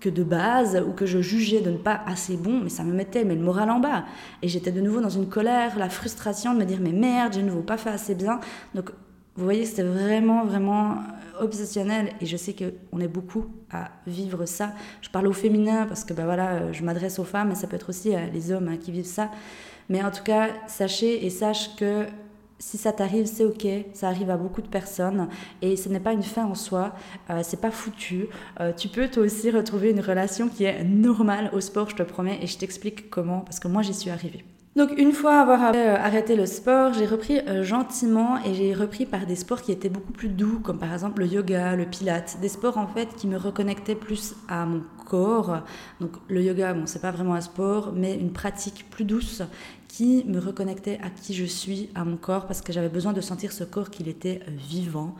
que 0.00 0.08
de 0.08 0.22
base 0.22 0.82
ou 0.86 0.92
que 0.92 1.06
je 1.06 1.20
jugeais 1.20 1.60
de 1.60 1.70
ne 1.70 1.78
pas 1.78 2.00
assez 2.06 2.36
bon, 2.36 2.60
mais 2.62 2.68
ça 2.68 2.84
me 2.84 2.92
mettait 2.92 3.24
mais 3.24 3.34
le 3.34 3.42
moral 3.42 3.70
en 3.70 3.80
bas. 3.80 4.04
Et 4.42 4.48
j'étais 4.48 4.72
de 4.72 4.80
nouveau 4.80 5.00
dans 5.00 5.10
une 5.10 5.28
colère, 5.28 5.78
la 5.78 5.88
frustration 5.88 6.54
de 6.54 6.58
me 6.58 6.64
dire 6.64 6.78
mais 6.80 6.92
merde, 6.92 7.34
je 7.34 7.40
ne 7.40 7.50
vaux 7.50 7.62
pas 7.62 7.76
fait 7.76 7.90
assez 7.90 8.14
bien. 8.14 8.40
Donc 8.74 8.90
vous 9.36 9.44
voyez, 9.44 9.66
c'était 9.66 9.82
vraiment, 9.82 10.44
vraiment 10.44 10.98
obsessionnel 11.40 12.10
et 12.20 12.26
je 12.26 12.36
sais 12.36 12.54
qu'on 12.54 13.00
est 13.00 13.08
beaucoup 13.08 13.46
à 13.70 13.90
vivre 14.06 14.46
ça. 14.46 14.72
Je 15.02 15.10
parle 15.10 15.26
au 15.26 15.32
féminin 15.32 15.86
parce 15.86 16.04
que 16.04 16.14
ben 16.14 16.24
voilà, 16.24 16.72
je 16.72 16.82
m'adresse 16.82 17.18
aux 17.18 17.24
femmes, 17.24 17.48
mais 17.48 17.54
ça 17.54 17.66
peut 17.66 17.76
être 17.76 17.90
aussi 17.90 18.12
les 18.32 18.52
hommes 18.52 18.68
hein, 18.68 18.78
qui 18.78 18.92
vivent 18.92 19.04
ça. 19.04 19.30
Mais 19.88 20.02
en 20.02 20.10
tout 20.10 20.24
cas, 20.24 20.48
sachez 20.66 21.24
et 21.24 21.30
sache 21.30 21.76
que 21.76 22.06
si 22.58 22.78
ça 22.78 22.92
t'arrive, 22.92 23.26
c'est 23.26 23.44
ok, 23.44 23.66
ça 23.92 24.08
arrive 24.08 24.30
à 24.30 24.36
beaucoup 24.36 24.62
de 24.62 24.68
personnes 24.68 25.28
et 25.62 25.76
ce 25.76 25.88
n'est 25.88 26.00
pas 26.00 26.12
une 26.12 26.22
fin 26.22 26.44
en 26.44 26.54
soi, 26.54 26.94
euh, 27.30 27.40
c'est 27.42 27.60
pas 27.60 27.70
foutu. 27.70 28.26
Euh, 28.60 28.72
tu 28.72 28.88
peux 28.88 29.08
toi 29.08 29.24
aussi 29.24 29.50
retrouver 29.50 29.90
une 29.90 30.00
relation 30.00 30.48
qui 30.48 30.64
est 30.64 30.82
normale 30.84 31.50
au 31.52 31.60
sport, 31.60 31.90
je 31.90 31.96
te 31.96 32.02
promets, 32.02 32.38
et 32.42 32.46
je 32.46 32.56
t'explique 32.56 33.10
comment, 33.10 33.40
parce 33.40 33.60
que 33.60 33.68
moi 33.68 33.82
j'y 33.82 33.94
suis 33.94 34.10
arrivée. 34.10 34.44
Donc 34.74 34.92
une 34.98 35.12
fois 35.12 35.40
avoir 35.40 35.72
euh, 35.74 35.96
arrêté 35.96 36.36
le 36.36 36.44
sport, 36.44 36.92
j'ai 36.92 37.06
repris 37.06 37.40
gentiment 37.62 38.36
et 38.44 38.52
j'ai 38.52 38.74
repris 38.74 39.06
par 39.06 39.24
des 39.24 39.36
sports 39.36 39.62
qui 39.62 39.72
étaient 39.72 39.88
beaucoup 39.88 40.12
plus 40.12 40.28
doux, 40.28 40.60
comme 40.60 40.78
par 40.78 40.92
exemple 40.92 41.20
le 41.20 41.28
yoga, 41.28 41.76
le 41.76 41.86
pilate, 41.86 42.38
des 42.42 42.50
sports 42.50 42.76
en 42.76 42.86
fait 42.86 43.14
qui 43.16 43.26
me 43.26 43.38
reconnectaient 43.38 43.94
plus 43.94 44.34
à 44.48 44.66
mon 44.66 44.82
corps. 45.06 45.62
Donc 46.00 46.10
le 46.28 46.42
yoga, 46.42 46.74
bon, 46.74 46.84
c'est 46.84 47.00
pas 47.00 47.10
vraiment 47.10 47.34
un 47.34 47.40
sport, 47.40 47.92
mais 47.94 48.14
une 48.16 48.32
pratique 48.32 48.84
plus 48.90 49.04
douce 49.04 49.42
qui 49.96 50.24
me 50.26 50.38
reconnectait 50.38 50.98
à 51.02 51.08
qui 51.08 51.32
je 51.32 51.46
suis, 51.46 51.88
à 51.94 52.04
mon 52.04 52.18
corps, 52.18 52.46
parce 52.46 52.60
que 52.60 52.70
j'avais 52.70 52.90
besoin 52.90 53.14
de 53.14 53.22
sentir 53.22 53.50
ce 53.50 53.64
corps 53.64 53.88
qu'il 53.88 54.08
était 54.08 54.40
euh, 54.46 54.50
vivant. 54.68 55.14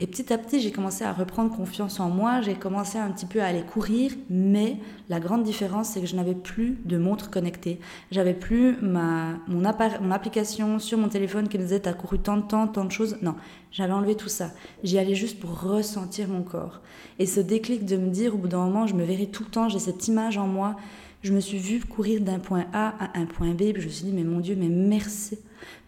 Et 0.00 0.06
petit 0.06 0.30
à 0.34 0.36
petit, 0.36 0.60
j'ai 0.60 0.70
commencé 0.70 1.02
à 1.02 1.14
reprendre 1.14 1.56
confiance 1.56 1.98
en 1.98 2.10
moi, 2.10 2.42
j'ai 2.42 2.54
commencé 2.54 2.98
un 2.98 3.10
petit 3.10 3.24
peu 3.24 3.40
à 3.40 3.46
aller 3.46 3.62
courir, 3.62 4.12
mais 4.28 4.76
la 5.08 5.18
grande 5.18 5.44
différence, 5.44 5.88
c'est 5.88 6.02
que 6.02 6.06
je 6.06 6.14
n'avais 6.14 6.34
plus 6.34 6.78
de 6.84 6.98
montre 6.98 7.30
connectée. 7.30 7.80
J'avais 8.10 8.34
plus 8.34 8.76
ma, 8.82 9.38
mon, 9.48 9.62
mon 9.62 10.10
application 10.10 10.78
sur 10.78 10.98
mon 10.98 11.08
téléphone 11.08 11.48
qui 11.48 11.56
me 11.56 11.62
disait 11.62 11.80
t'as 11.80 11.94
couru 11.94 12.18
tant 12.18 12.36
de 12.36 12.42
temps, 12.42 12.68
tant 12.68 12.84
de 12.84 12.92
choses. 12.92 13.16
Non, 13.22 13.34
j'avais 13.72 13.94
enlevé 13.94 14.14
tout 14.14 14.28
ça. 14.28 14.50
J'y 14.84 14.98
allais 14.98 15.14
juste 15.14 15.40
pour 15.40 15.58
ressentir 15.58 16.28
mon 16.28 16.42
corps. 16.42 16.82
Et 17.18 17.24
ce 17.24 17.40
déclic 17.40 17.86
de 17.86 17.96
me 17.96 18.10
dire, 18.10 18.34
au 18.34 18.38
bout 18.38 18.48
d'un 18.48 18.62
moment, 18.62 18.86
je 18.86 18.94
me 18.94 19.04
verrai 19.04 19.28
tout 19.28 19.44
le 19.44 19.50
temps, 19.50 19.70
j'ai 19.70 19.78
cette 19.78 20.06
image 20.06 20.36
en 20.36 20.46
moi 20.46 20.76
je 21.22 21.32
me 21.32 21.40
suis 21.40 21.58
vue 21.58 21.80
courir 21.80 22.20
d'un 22.20 22.38
point 22.38 22.66
A 22.72 22.94
à 23.04 23.18
un 23.18 23.26
point 23.26 23.52
B. 23.52 23.72
je 23.76 23.84
me 23.84 23.88
suis 23.90 24.04
dit, 24.04 24.12
mais 24.12 24.24
mon 24.24 24.40
Dieu, 24.40 24.56
mais 24.56 24.68
merci. 24.68 25.38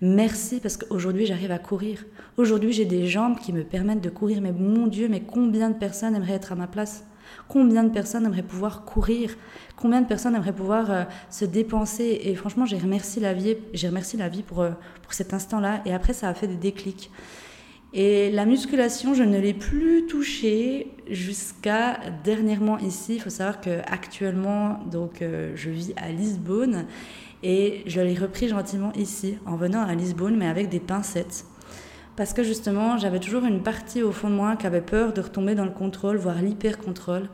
Merci 0.00 0.58
parce 0.60 0.76
qu'aujourd'hui, 0.76 1.26
j'arrive 1.26 1.52
à 1.52 1.58
courir. 1.58 2.04
Aujourd'hui, 2.36 2.72
j'ai 2.72 2.84
des 2.84 3.06
jambes 3.06 3.38
qui 3.38 3.52
me 3.52 3.62
permettent 3.62 4.00
de 4.00 4.10
courir. 4.10 4.40
Mais 4.40 4.52
mon 4.52 4.86
Dieu, 4.88 5.08
mais 5.08 5.20
combien 5.20 5.70
de 5.70 5.74
personnes 5.74 6.16
aimeraient 6.16 6.34
être 6.34 6.52
à 6.52 6.56
ma 6.56 6.66
place? 6.66 7.04
Combien 7.46 7.84
de 7.84 7.90
personnes 7.90 8.26
aimeraient 8.26 8.42
pouvoir 8.42 8.84
courir? 8.84 9.36
Combien 9.76 10.00
de 10.00 10.06
personnes 10.06 10.34
aimeraient 10.34 10.52
pouvoir 10.52 10.90
euh, 10.90 11.04
se 11.30 11.44
dépenser? 11.44 12.20
Et 12.24 12.34
franchement, 12.34 12.66
j'ai 12.66 12.78
remercié 12.78 13.22
la 13.22 13.32
vie, 13.32 13.56
j'ai 13.72 13.88
remercié 13.88 14.18
la 14.18 14.28
vie 14.28 14.42
pour, 14.42 14.60
euh, 14.60 14.70
pour 15.02 15.12
cet 15.12 15.32
instant-là. 15.32 15.80
Et 15.86 15.92
après, 15.92 16.12
ça 16.12 16.28
a 16.28 16.34
fait 16.34 16.48
des 16.48 16.56
déclics. 16.56 17.10
Et 17.92 18.30
la 18.30 18.46
musculation, 18.46 19.14
je 19.14 19.24
ne 19.24 19.38
l'ai 19.40 19.54
plus 19.54 20.06
touchée 20.06 20.92
jusqu'à 21.10 21.98
dernièrement 22.22 22.78
ici. 22.78 23.14
Il 23.16 23.20
faut 23.20 23.30
savoir 23.30 23.60
que 23.60 23.80
actuellement, 23.86 24.78
donc, 24.90 25.22
euh, 25.22 25.52
je 25.56 25.70
vis 25.70 25.92
à 25.96 26.10
Lisbonne 26.12 26.86
et 27.42 27.82
je 27.86 28.00
l'ai 28.00 28.14
repris 28.14 28.48
gentiment 28.48 28.92
ici, 28.92 29.38
en 29.44 29.56
venant 29.56 29.82
à 29.82 29.94
Lisbonne, 29.94 30.36
mais 30.36 30.46
avec 30.46 30.68
des 30.68 30.78
pincettes. 30.78 31.44
Parce 32.14 32.32
que 32.32 32.44
justement, 32.44 32.96
j'avais 32.96 33.18
toujours 33.18 33.44
une 33.44 33.62
partie 33.62 34.02
au 34.02 34.12
fond 34.12 34.30
de 34.30 34.34
moi 34.34 34.54
qui 34.54 34.66
avait 34.66 34.82
peur 34.82 35.12
de 35.12 35.20
retomber 35.20 35.56
dans 35.56 35.64
le 35.64 35.70
contrôle, 35.70 36.16
voire 36.16 36.40
l'hyper-contrôle. 36.40 37.28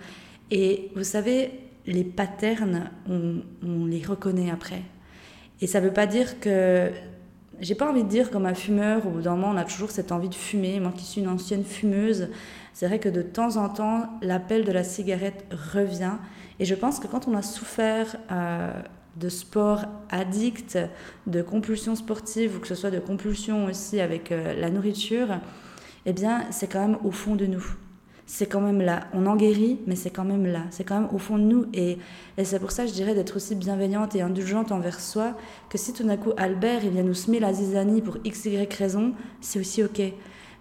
Et 0.50 0.90
vous 0.96 1.04
savez, 1.04 1.50
les 1.86 2.04
patterns, 2.04 2.90
on, 3.10 3.42
on 3.62 3.84
les 3.84 4.02
reconnaît 4.02 4.50
après. 4.50 4.82
Et 5.60 5.66
ça 5.66 5.80
ne 5.80 5.86
veut 5.86 5.92
pas 5.92 6.06
dire 6.06 6.40
que 6.40 6.90
j'ai 7.60 7.74
pas 7.74 7.88
envie 7.88 8.04
de 8.04 8.08
dire 8.08 8.30
comme 8.30 8.46
un 8.46 8.54
fumeur, 8.54 9.06
au 9.06 9.10
bout 9.10 9.22
d'un 9.22 9.36
moment, 9.36 9.50
on 9.50 9.56
a 9.56 9.64
toujours 9.64 9.90
cette 9.90 10.12
envie 10.12 10.28
de 10.28 10.34
fumer. 10.34 10.80
Moi 10.80 10.92
qui 10.94 11.04
suis 11.04 11.20
une 11.20 11.28
ancienne 11.28 11.64
fumeuse, 11.64 12.28
c'est 12.72 12.86
vrai 12.86 12.98
que 12.98 13.08
de 13.08 13.22
temps 13.22 13.56
en 13.56 13.68
temps, 13.68 14.10
l'appel 14.22 14.64
de 14.64 14.72
la 14.72 14.84
cigarette 14.84 15.46
revient. 15.72 16.14
Et 16.58 16.64
je 16.64 16.74
pense 16.74 17.00
que 17.00 17.06
quand 17.06 17.28
on 17.28 17.34
a 17.34 17.42
souffert 17.42 18.16
euh, 18.30 18.72
de 19.16 19.28
sport 19.28 19.84
addict, 20.10 20.78
de 21.26 21.42
compulsion 21.42 21.96
sportive, 21.96 22.56
ou 22.56 22.60
que 22.60 22.68
ce 22.68 22.74
soit 22.74 22.90
de 22.90 22.98
compulsion 22.98 23.66
aussi 23.66 24.00
avec 24.00 24.32
euh, 24.32 24.54
la 24.58 24.70
nourriture, 24.70 25.28
eh 26.04 26.12
bien, 26.12 26.44
c'est 26.50 26.70
quand 26.70 26.80
même 26.80 26.98
au 27.04 27.10
fond 27.10 27.34
de 27.34 27.46
nous 27.46 27.64
c'est 28.26 28.46
quand 28.46 28.60
même 28.60 28.80
là. 28.80 29.06
On 29.14 29.26
en 29.26 29.36
guérit, 29.36 29.78
mais 29.86 29.94
c'est 29.94 30.10
quand 30.10 30.24
même 30.24 30.46
là. 30.46 30.62
C'est 30.70 30.82
quand 30.82 31.00
même 31.00 31.08
au 31.12 31.18
fond 31.18 31.38
de 31.38 31.44
nous. 31.44 31.66
Et, 31.72 31.98
c'est 32.42 32.58
pour 32.58 32.72
ça, 32.72 32.84
je 32.84 32.92
dirais, 32.92 33.14
d'être 33.14 33.36
aussi 33.36 33.54
bienveillante 33.54 34.14
et 34.16 34.20
indulgente 34.20 34.72
envers 34.72 35.00
soi, 35.00 35.34
que 35.70 35.78
si 35.78 35.92
tout 35.92 36.04
d'un 36.04 36.16
coup 36.16 36.32
Albert, 36.36 36.84
il 36.84 36.90
vient 36.90 37.04
nous 37.04 37.14
semer 37.14 37.38
la 37.38 37.52
zizanie 37.52 38.02
pour 38.02 38.18
x, 38.24 38.44
y 38.46 38.74
raison, 38.74 39.14
c'est 39.40 39.60
aussi 39.60 39.82
OK. 39.84 40.02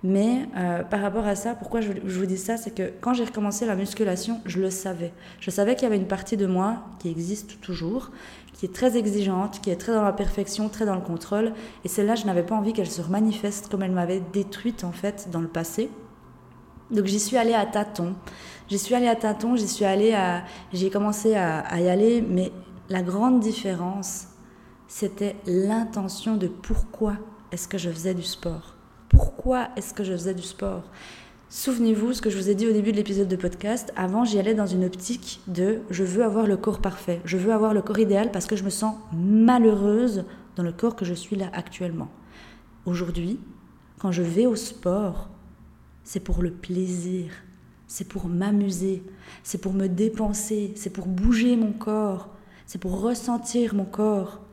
Mais 0.03 0.47
euh, 0.55 0.83
par 0.83 1.01
rapport 1.01 1.25
à 1.25 1.33
ça, 1.33 1.55
pourquoi 1.55 1.81
je, 1.81 1.93
vous 2.03 2.25
dis 2.27 2.37
ça, 2.37 2.57
c'est 2.57 2.69
que 2.69 2.91
quand 3.01 3.15
j'ai 3.15 3.23
recommencé 3.23 3.65
la 3.65 3.75
musculation, 3.75 4.39
je 4.45 4.59
le 4.59 4.69
savais. 4.69 5.11
Je 5.39 5.49
savais 5.49 5.73
qu'il 5.73 5.83
y 5.83 5.85
avait 5.87 5.97
une 5.97 6.07
partie 6.07 6.37
de 6.37 6.45
moi 6.45 6.83
qui 6.99 7.09
existe 7.09 7.59
toujours, 7.61 8.11
qui 8.53 8.67
est 8.67 8.73
très 8.73 8.97
exigeante, 8.97 9.61
qui 9.61 9.71
est 9.71 9.75
très 9.75 9.93
dans 9.93 10.03
la 10.03 10.13
perfection, 10.13 10.69
très 10.69 10.85
dans 10.85 10.93
le 10.93 11.01
contrôle. 11.01 11.53
Et 11.83 11.87
celle-là, 11.87 12.13
je 12.13 12.27
n'avais 12.27 12.43
pas 12.43 12.53
envie 12.53 12.73
qu'elle 12.73 12.89
se 12.89 13.01
manifeste 13.01 13.69
comme 13.69 13.81
elle 13.81 13.91
m'avait 13.91 14.21
détruite 14.31 14.83
en 14.83 14.91
fait 14.91 15.29
dans 15.31 15.41
le 15.41 15.47
passé. 15.47 15.89
Donc 16.91 17.05
j'y 17.05 17.19
suis 17.19 17.37
allée 17.37 17.53
à 17.53 17.65
tâtons. 17.65 18.15
J'y 18.67 18.79
suis 18.79 18.95
allée 18.95 19.07
à 19.07 19.15
tâtons, 19.15 19.55
j'y 19.55 19.67
suis 19.67 19.85
allée 19.85 20.13
à... 20.13 20.43
J'ai 20.73 20.89
commencé 20.89 21.35
à, 21.35 21.59
à 21.59 21.79
y 21.79 21.89
aller, 21.89 22.21
mais 22.21 22.51
la 22.89 23.01
grande 23.01 23.39
différence, 23.39 24.27
c'était 24.87 25.35
l'intention 25.45 26.35
de 26.35 26.47
pourquoi 26.47 27.17
est-ce 27.51 27.67
que 27.67 27.77
je 27.77 27.89
faisais 27.89 28.13
du 28.13 28.23
sport. 28.23 28.75
Pourquoi 29.09 29.69
est-ce 29.75 29.93
que 29.93 30.03
je 30.03 30.13
faisais 30.13 30.33
du 30.33 30.43
sport? 30.43 30.83
Souvenez-vous 31.49 32.13
ce 32.13 32.21
que 32.21 32.29
je 32.29 32.37
vous 32.37 32.49
ai 32.49 32.55
dit 32.55 32.67
au 32.67 32.73
début 32.73 32.91
de 32.91 32.97
l'épisode 32.97 33.27
de 33.27 33.35
podcast. 33.35 33.93
Avant, 33.95 34.25
j'y 34.25 34.39
allais 34.39 34.55
dans 34.55 34.65
une 34.65 34.83
optique 34.83 35.41
de 35.47 35.81
je 35.89 36.03
veux 36.03 36.23
avoir 36.23 36.47
le 36.47 36.57
corps 36.57 36.81
parfait, 36.81 37.21
je 37.23 37.37
veux 37.37 37.53
avoir 37.53 37.73
le 37.73 37.81
corps 37.81 37.99
idéal 37.99 38.31
parce 38.31 38.45
que 38.45 38.55
je 38.55 38.63
me 38.63 38.69
sens 38.69 38.95
malheureuse 39.13 40.25
dans 40.55 40.63
le 40.63 40.71
corps 40.71 40.95
que 40.95 41.05
je 41.05 41.13
suis 41.13 41.35
là 41.35 41.49
actuellement. 41.53 42.09
Aujourd'hui, 42.85 43.39
quand 43.99 44.11
je 44.11 44.21
vais 44.21 44.47
au 44.47 44.55
sport, 44.55 45.29
c'est 46.05 46.21
pour 46.21 46.41
le 46.41 46.51
plaisir, 46.51 47.31
c'est 47.87 48.07
pour 48.07 48.27
m'amuser, 48.27 49.03
c'est 49.43 49.57
pour 49.57 49.73
me 49.73 49.87
dépenser, 49.87 50.71
c'est 50.75 50.91
pour 50.91 51.07
bouger 51.07 51.57
mon 51.57 51.73
corps, 51.73 52.29
c'est 52.65 52.79
pour 52.79 53.01
ressentir 53.01 53.75
mon 53.75 53.85
corps. 53.85 54.44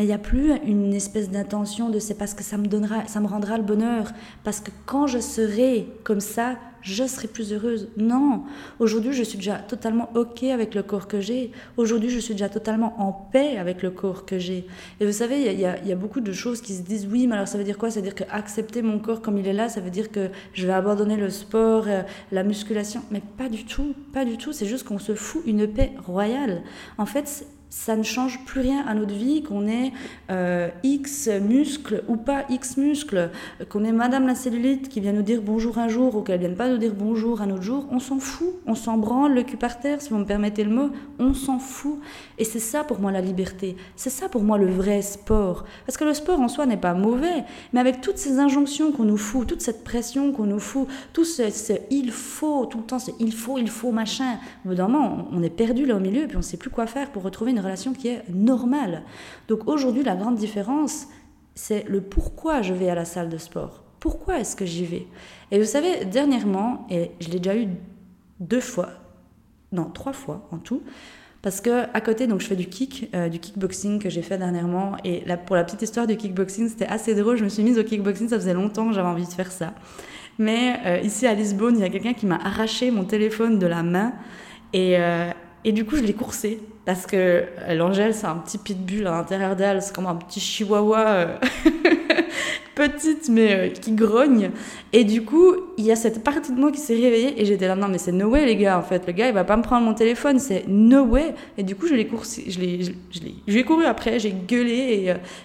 Mais 0.00 0.06
il 0.06 0.08
n'y 0.08 0.14
a 0.14 0.18
plus 0.18 0.54
une 0.64 0.94
espèce 0.94 1.28
d'intention 1.28 1.90
de 1.90 1.98
c'est 1.98 2.14
parce 2.14 2.32
que 2.32 2.42
ça 2.42 2.56
me 2.56 2.66
donnera, 2.68 3.06
ça 3.06 3.20
me 3.20 3.26
rendra 3.26 3.58
le 3.58 3.62
bonheur, 3.62 4.12
parce 4.44 4.60
que 4.60 4.70
quand 4.86 5.06
je 5.06 5.18
serai 5.18 5.88
comme 6.04 6.20
ça, 6.20 6.56
je 6.80 7.04
serai 7.04 7.28
plus 7.28 7.52
heureuse. 7.52 7.90
Non, 7.98 8.44
aujourd'hui 8.78 9.12
je 9.12 9.22
suis 9.22 9.36
déjà 9.36 9.56
totalement 9.58 10.08
ok 10.14 10.44
avec 10.44 10.74
le 10.74 10.82
corps 10.82 11.06
que 11.06 11.20
j'ai. 11.20 11.50
Aujourd'hui 11.76 12.08
je 12.08 12.18
suis 12.18 12.32
déjà 12.32 12.48
totalement 12.48 12.98
en 12.98 13.12
paix 13.12 13.58
avec 13.58 13.82
le 13.82 13.90
corps 13.90 14.24
que 14.24 14.38
j'ai. 14.38 14.66
Et 15.00 15.04
vous 15.04 15.12
savez, 15.12 15.52
il 15.52 15.58
y, 15.58 15.88
y, 15.88 15.92
a 15.92 15.96
beaucoup 15.96 16.22
de 16.22 16.32
choses 16.32 16.62
qui 16.62 16.72
se 16.72 16.80
disent 16.80 17.06
oui, 17.06 17.26
mais 17.26 17.34
alors 17.34 17.46
ça 17.46 17.58
veut 17.58 17.64
dire 17.64 17.76
quoi? 17.76 17.90
Ça 17.90 18.00
veut 18.00 18.06
dire 18.06 18.14
que 18.14 18.24
accepter 18.30 18.80
mon 18.80 19.00
corps 19.00 19.20
comme 19.20 19.36
il 19.36 19.46
est 19.46 19.52
là, 19.52 19.68
ça 19.68 19.82
veut 19.82 19.90
dire 19.90 20.10
que 20.10 20.30
je 20.54 20.66
vais 20.66 20.72
abandonner 20.72 21.18
le 21.18 21.28
sport, 21.28 21.84
euh, 21.88 22.04
la 22.32 22.42
musculation. 22.42 23.02
Mais 23.10 23.20
pas 23.36 23.50
du 23.50 23.66
tout, 23.66 23.94
pas 24.14 24.24
du 24.24 24.38
tout. 24.38 24.54
C'est 24.54 24.64
juste 24.64 24.84
qu'on 24.84 24.98
se 24.98 25.14
fout 25.14 25.42
une 25.44 25.68
paix 25.68 25.92
royale. 26.06 26.62
En 26.96 27.04
fait, 27.04 27.44
ça 27.70 27.96
ne 27.96 28.02
change 28.02 28.44
plus 28.44 28.60
rien 28.60 28.84
à 28.86 28.94
notre 28.94 29.14
vie, 29.14 29.42
qu'on 29.44 29.68
ait 29.68 29.92
euh, 30.30 30.68
X 30.82 31.28
muscles 31.40 32.02
ou 32.08 32.16
pas 32.16 32.44
X 32.50 32.76
muscles, 32.76 33.30
qu'on 33.68 33.84
ait 33.84 33.92
Madame 33.92 34.26
la 34.26 34.34
cellulite 34.34 34.88
qui 34.88 35.00
vient 35.00 35.12
nous 35.12 35.22
dire 35.22 35.40
bonjour 35.40 35.78
un 35.78 35.88
jour 35.88 36.16
ou 36.16 36.22
qu'elle 36.22 36.40
vienne 36.40 36.56
pas 36.56 36.68
nous 36.68 36.78
dire 36.78 36.92
bonjour 36.94 37.40
un 37.40 37.50
autre 37.50 37.62
jour, 37.62 37.86
on 37.90 38.00
s'en 38.00 38.18
fout, 38.18 38.54
on 38.66 38.74
s'en 38.74 38.98
branle 38.98 39.34
le 39.34 39.44
cul 39.44 39.56
par 39.56 39.78
terre, 39.78 40.02
si 40.02 40.10
vous 40.10 40.18
me 40.18 40.24
permettez 40.24 40.64
le 40.64 40.70
mot, 40.70 40.90
on 41.20 41.32
s'en 41.32 41.60
fout. 41.60 42.00
Et 42.38 42.44
c'est 42.44 42.58
ça 42.58 42.82
pour 42.82 42.98
moi 42.98 43.12
la 43.12 43.20
liberté, 43.20 43.76
c'est 43.94 44.10
ça 44.10 44.28
pour 44.28 44.42
moi 44.42 44.58
le 44.58 44.66
vrai 44.66 45.00
sport. 45.00 45.64
Parce 45.86 45.96
que 45.96 46.04
le 46.04 46.14
sport 46.14 46.40
en 46.40 46.48
soi 46.48 46.66
n'est 46.66 46.76
pas 46.76 46.94
mauvais, 46.94 47.44
mais 47.72 47.80
avec 47.80 48.00
toutes 48.00 48.18
ces 48.18 48.40
injonctions 48.40 48.90
qu'on 48.90 49.04
nous 49.04 49.16
fout, 49.16 49.46
toute 49.46 49.62
cette 49.62 49.84
pression 49.84 50.32
qu'on 50.32 50.46
nous 50.46 50.58
fout, 50.58 50.88
tout 51.12 51.24
ce, 51.24 51.42
il 51.90 52.10
faut, 52.10 52.66
tout 52.66 52.78
le 52.78 52.84
temps 52.84 52.98
c'est 52.98 53.14
il 53.20 53.32
faut, 53.32 53.58
il 53.58 53.70
faut, 53.70 53.92
machin, 53.92 54.38
au 54.68 54.72
on 54.72 55.42
est 55.42 55.50
perdu 55.50 55.86
là 55.86 55.94
au 55.94 56.00
milieu 56.00 56.22
et 56.22 56.26
puis 56.26 56.36
on 56.36 56.42
sait 56.42 56.56
plus 56.56 56.70
quoi 56.70 56.86
faire 56.86 57.10
pour 57.12 57.22
retrouver 57.22 57.52
une 57.52 57.59
relation 57.60 57.92
qui 57.92 58.08
est 58.08 58.22
normale. 58.28 59.02
Donc 59.48 59.68
aujourd'hui, 59.68 60.02
la 60.02 60.16
grande 60.16 60.36
différence, 60.36 61.06
c'est 61.54 61.84
le 61.88 62.00
pourquoi 62.00 62.62
je 62.62 62.74
vais 62.74 62.88
à 62.88 62.94
la 62.94 63.04
salle 63.04 63.28
de 63.28 63.38
sport. 63.38 63.82
Pourquoi 63.98 64.38
est-ce 64.38 64.56
que 64.56 64.64
j'y 64.64 64.84
vais? 64.84 65.06
Et 65.50 65.58
vous 65.58 65.66
savez, 65.66 66.04
dernièrement, 66.04 66.86
et 66.90 67.10
je 67.20 67.28
l'ai 67.28 67.38
déjà 67.38 67.56
eu 67.56 67.68
deux 68.40 68.60
fois, 68.60 68.88
non, 69.72 69.84
trois 69.84 70.14
fois 70.14 70.48
en 70.52 70.58
tout, 70.58 70.82
parce 71.42 71.60
que 71.60 71.84
à 71.94 72.00
côté, 72.00 72.26
donc 72.26 72.40
je 72.40 72.46
fais 72.46 72.56
du 72.56 72.66
kick, 72.66 73.10
euh, 73.14 73.28
du 73.28 73.38
kickboxing 73.38 73.98
que 73.98 74.10
j'ai 74.10 74.22
fait 74.22 74.36
dernièrement. 74.36 74.96
Et 75.04 75.22
là, 75.24 75.36
pour 75.36 75.56
la 75.56 75.64
petite 75.64 75.82
histoire 75.82 76.06
du 76.06 76.16
kickboxing, 76.16 76.68
c'était 76.68 76.86
assez 76.86 77.14
drôle. 77.14 77.36
Je 77.36 77.44
me 77.44 77.48
suis 77.48 77.62
mise 77.62 77.78
au 77.78 77.84
kickboxing, 77.84 78.28
ça 78.28 78.36
faisait 78.36 78.54
longtemps 78.54 78.88
que 78.88 78.94
j'avais 78.94 79.08
envie 79.08 79.26
de 79.26 79.32
faire 79.32 79.50
ça. 79.50 79.74
Mais 80.38 80.78
euh, 80.86 81.00
ici 81.00 81.26
à 81.26 81.34
Lisbonne, 81.34 81.76
il 81.76 81.80
y 81.80 81.84
a 81.84 81.88
quelqu'un 81.88 82.14
qui 82.14 82.26
m'a 82.26 82.36
arraché 82.36 82.90
mon 82.90 83.04
téléphone 83.04 83.58
de 83.58 83.66
la 83.66 83.82
main. 83.82 84.12
Et, 84.72 84.96
euh, 84.98 85.30
et 85.64 85.72
du 85.72 85.84
coup, 85.84 85.96
je 85.96 86.02
l'ai 86.02 86.14
coursé. 86.14 86.60
Parce 86.86 87.06
que 87.06 87.16
euh, 87.16 87.74
l'Angèle, 87.74 88.14
c'est 88.14 88.26
un 88.26 88.36
petit 88.36 88.58
pitbull 88.58 89.06
à 89.06 89.12
l'intérieur 89.12 89.54
d'elle, 89.54 89.82
c'est 89.82 89.94
comme 89.94 90.06
un 90.06 90.16
petit 90.16 90.40
chihuahua 90.40 91.06
euh, 91.08 91.36
petite 92.74 93.28
mais 93.28 93.52
euh, 93.52 93.68
qui 93.68 93.92
grogne. 93.92 94.50
Et 94.92 95.04
du 95.04 95.22
coup, 95.22 95.54
il 95.76 95.84
y 95.84 95.92
a 95.92 95.96
cette 95.96 96.24
partie 96.24 96.52
de 96.52 96.58
moi 96.58 96.72
qui 96.72 96.80
s'est 96.80 96.94
réveillée 96.94 97.40
et 97.40 97.44
j'étais 97.44 97.68
là, 97.68 97.76
non 97.76 97.88
mais 97.88 97.98
c'est 97.98 98.12
no 98.12 98.28
way 98.28 98.44
les 98.46 98.56
gars, 98.56 98.78
en 98.78 98.82
fait. 98.82 99.06
Le 99.06 99.12
gars, 99.12 99.28
il 99.28 99.34
va 99.34 99.44
pas 99.44 99.56
me 99.56 99.62
prendre 99.62 99.86
mon 99.86 99.94
téléphone, 99.94 100.38
c'est 100.38 100.64
no 100.68 101.04
way. 101.04 101.34
Et 101.58 101.62
du 101.62 101.76
coup, 101.76 101.86
je 101.86 101.94
l'ai 101.94 102.06
couru, 102.06 102.24
je 102.24 102.58
l'ai, 102.58 102.80
je, 103.46 103.62
couru 103.62 103.84
après, 103.84 104.18
j'ai 104.18 104.32
gueulé 104.32 104.72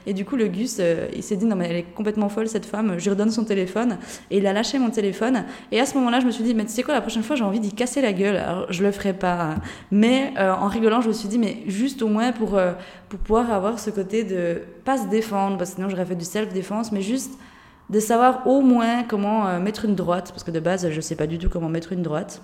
et, 0.08 0.10
et, 0.10 0.14
du 0.14 0.26
coup, 0.26 0.36
le 0.36 0.48
Gus, 0.48 0.82
il 1.16 1.24
s'est 1.24 1.36
dit, 1.36 1.46
non 1.46 1.56
mais 1.56 1.68
elle 1.70 1.78
est 1.78 1.94
complètement 1.96 2.30
folle 2.30 2.48
cette 2.48 2.66
femme, 2.66 2.96
je 2.98 3.04
lui 3.04 3.10
redonne 3.12 3.32
son 3.32 3.44
téléphone. 3.44 3.98
Et 4.32 4.38
il 4.38 4.48
a 4.48 4.54
lâché 4.54 4.80
mon 4.80 4.90
téléphone. 4.90 5.46
Et 5.72 5.80
à 5.80 5.86
ce 5.86 5.96
moment-là, 5.96 6.20
je 6.20 6.26
me 6.26 6.32
suis 6.32 6.44
dit, 6.44 6.54
mais 6.54 6.66
tu 6.66 6.72
sais 6.72 6.84
quoi, 6.84 6.94
la 6.94 7.02
prochaine 7.02 7.24
fois, 7.24 7.36
j'ai 7.36 7.44
envie 7.44 7.60
d'y 7.60 7.72
casser 7.72 8.02
la 8.02 8.14
gueule. 8.14 8.38
Alors, 8.38 8.72
je 8.72 8.84
le 8.84 8.92
ferai 8.92 9.14
pas. 9.14 9.42
Hein. 9.42 9.56
Mais 9.92 10.34
en 10.38 10.68
rigolant, 10.68 11.02
je 11.02 11.08
me 11.10 11.14
suis 11.14 11.28
dit, 11.28 11.38
mais 11.38 11.58
juste 11.68 12.02
au 12.02 12.08
moins 12.08 12.32
pour, 12.32 12.58
euh, 12.58 12.74
pour 13.10 13.20
pouvoir 13.20 13.52
avoir 13.52 13.80
ce 13.80 13.90
côté 13.90 14.24
de 14.24 14.62
pas 14.84 14.98
se 14.98 15.08
défendre, 15.08 15.58
parce 15.58 15.72
que 15.72 15.76
sinon 15.78 15.90
j'aurais 15.90 16.06
fait 16.06 16.16
du 16.16 16.26
self-défense, 16.26 16.85
mais 16.92 17.02
juste 17.02 17.38
de 17.90 18.00
savoir 18.00 18.48
au 18.48 18.62
moins 18.62 19.04
comment 19.04 19.48
euh, 19.48 19.60
mettre 19.60 19.86
une 19.86 19.96
droite, 19.96 20.32
parce 20.32 20.44
que 20.44 20.52
de 20.52 20.60
base 20.60 20.90
je 20.90 21.02
sais 21.02 21.16
pas 21.16 21.28
du 21.28 21.38
tout 21.38 21.50
comment 21.50 21.70
mettre 21.70 21.92
une 21.92 22.02
droite. 22.02 22.42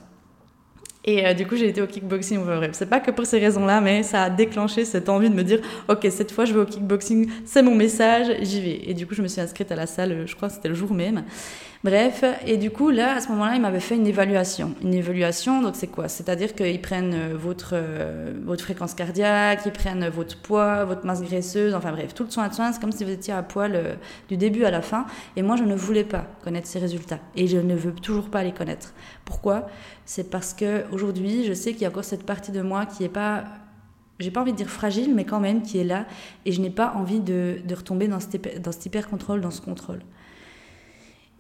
Et 1.03 1.25
euh, 1.25 1.34
du 1.34 1.48
coup, 1.48 1.55
j'ai 1.55 1.67
été 1.67 1.81
au 1.81 1.88
kickboxing. 1.88 2.39
Enfin, 2.39 2.62
c'est 2.74 2.89
pas 2.89 3.00
que 3.00 3.10
pour 3.10 3.25
ces 3.25 3.39
raisons-là, 3.39 3.81
mais 3.81 4.03
ça 4.03 4.24
a 4.24 4.29
déclenché 4.29 4.86
cette 4.86 5.10
envie 5.10 5.29
de 5.29 5.36
me 5.36 5.43
dire 5.43 5.60
Ok, 5.88 6.08
cette 6.12 6.31
fois, 6.31 6.46
je 6.46 6.53
vais 6.53 6.60
au 6.60 6.65
kickboxing, 6.65 7.27
c'est 7.46 7.63
mon 7.63 7.75
message, 7.75 8.27
j'y 8.41 8.62
vais. 8.62 8.81
Et 8.86 8.93
du 8.93 9.08
coup, 9.08 9.15
je 9.15 9.24
me 9.24 9.27
suis 9.27 9.41
inscrite 9.41 9.72
à 9.72 9.75
la 9.75 9.88
salle, 9.88 10.25
je 10.27 10.36
crois 10.36 10.50
que 10.50 10.53
c'était 10.53 10.70
le 10.70 10.75
jour 10.75 10.93
même. 10.93 11.24
Bref, 11.84 12.24
et 12.46 12.58
du 12.58 12.70
coup, 12.70 12.91
là, 12.91 13.15
à 13.15 13.22
ce 13.22 13.29
moment-là, 13.29 13.55
ils 13.55 13.62
m'avaient 13.62 13.79
fait 13.79 13.96
une 13.96 14.05
évaluation. 14.05 14.75
Une 14.84 14.93
évaluation, 14.93 15.63
donc 15.63 15.75
c'est 15.75 15.88
quoi? 15.88 16.08
C'est-à-dire 16.08 16.53
qu'ils 16.53 16.79
prennent 16.79 17.15
euh, 17.15 17.34
votre, 17.36 17.72
euh, 17.74 18.34
votre 18.46 18.63
fréquence 18.63 18.93
cardiaque, 18.93 19.62
ils 19.65 19.72
prennent 19.72 20.08
votre 20.10 20.38
poids, 20.38 20.86
votre 20.86 21.08
masse 21.08 21.24
graisseuse, 21.24 21.74
enfin 21.74 21.91
bref, 21.91 22.13
tout 22.13 22.24
le 22.24 22.29
soin 22.29 22.50
de 22.50 22.53
soin, 22.53 22.72
c'est 22.72 22.79
comme 22.79 22.91
si 22.91 23.03
vous 23.03 23.10
étiez 23.10 23.34
à 23.34 23.41
poil 23.41 23.98
du 24.29 24.38
début 24.38 24.63
à 24.65 24.70
la 24.70 24.84
fin. 24.84 25.08
Et 25.36 25.41
moi, 25.41 25.55
je 25.55 25.63
ne 25.63 25.74
voulais 25.74 26.03
pas 26.03 26.27
connaître 26.43 26.67
ces 26.67 26.77
résultats. 26.77 27.20
Et 27.36 27.48
je 27.48 27.58
ne 27.58 27.74
veux 27.74 27.93
toujours 27.93 28.29
pas 28.29 28.43
les 28.43 28.51
connaître. 28.51 28.93
Pourquoi? 29.25 29.67
C'est 30.05 30.29
parce 30.29 30.53
que 30.53 30.85
aujourd'hui, 30.91 31.45
je 31.45 31.53
sais 31.53 31.73
qu'il 31.73 31.83
y 31.83 31.85
a 31.85 31.89
encore 31.89 32.03
cette 32.03 32.25
partie 32.25 32.51
de 32.51 32.61
moi 32.61 32.85
qui 32.85 33.03
n'est 33.03 33.09
pas 33.09 33.45
j'ai 34.19 34.29
pas 34.29 34.41
envie 34.41 34.51
de 34.51 34.57
dire 34.57 34.69
fragile, 34.69 35.15
mais 35.15 35.25
quand 35.25 35.39
même 35.39 35.63
qui 35.63 35.79
est 35.79 35.83
là, 35.83 36.05
et 36.45 36.51
je 36.51 36.61
n'ai 36.61 36.69
pas 36.69 36.93
envie 36.95 37.21
de, 37.21 37.59
retomber 37.71 38.07
dans 38.07 38.19
dans 38.59 38.71
cet 38.71 38.85
hyper 38.85 39.09
contrôle, 39.09 39.41
dans 39.41 39.49
ce 39.49 39.61
contrôle. 39.61 40.01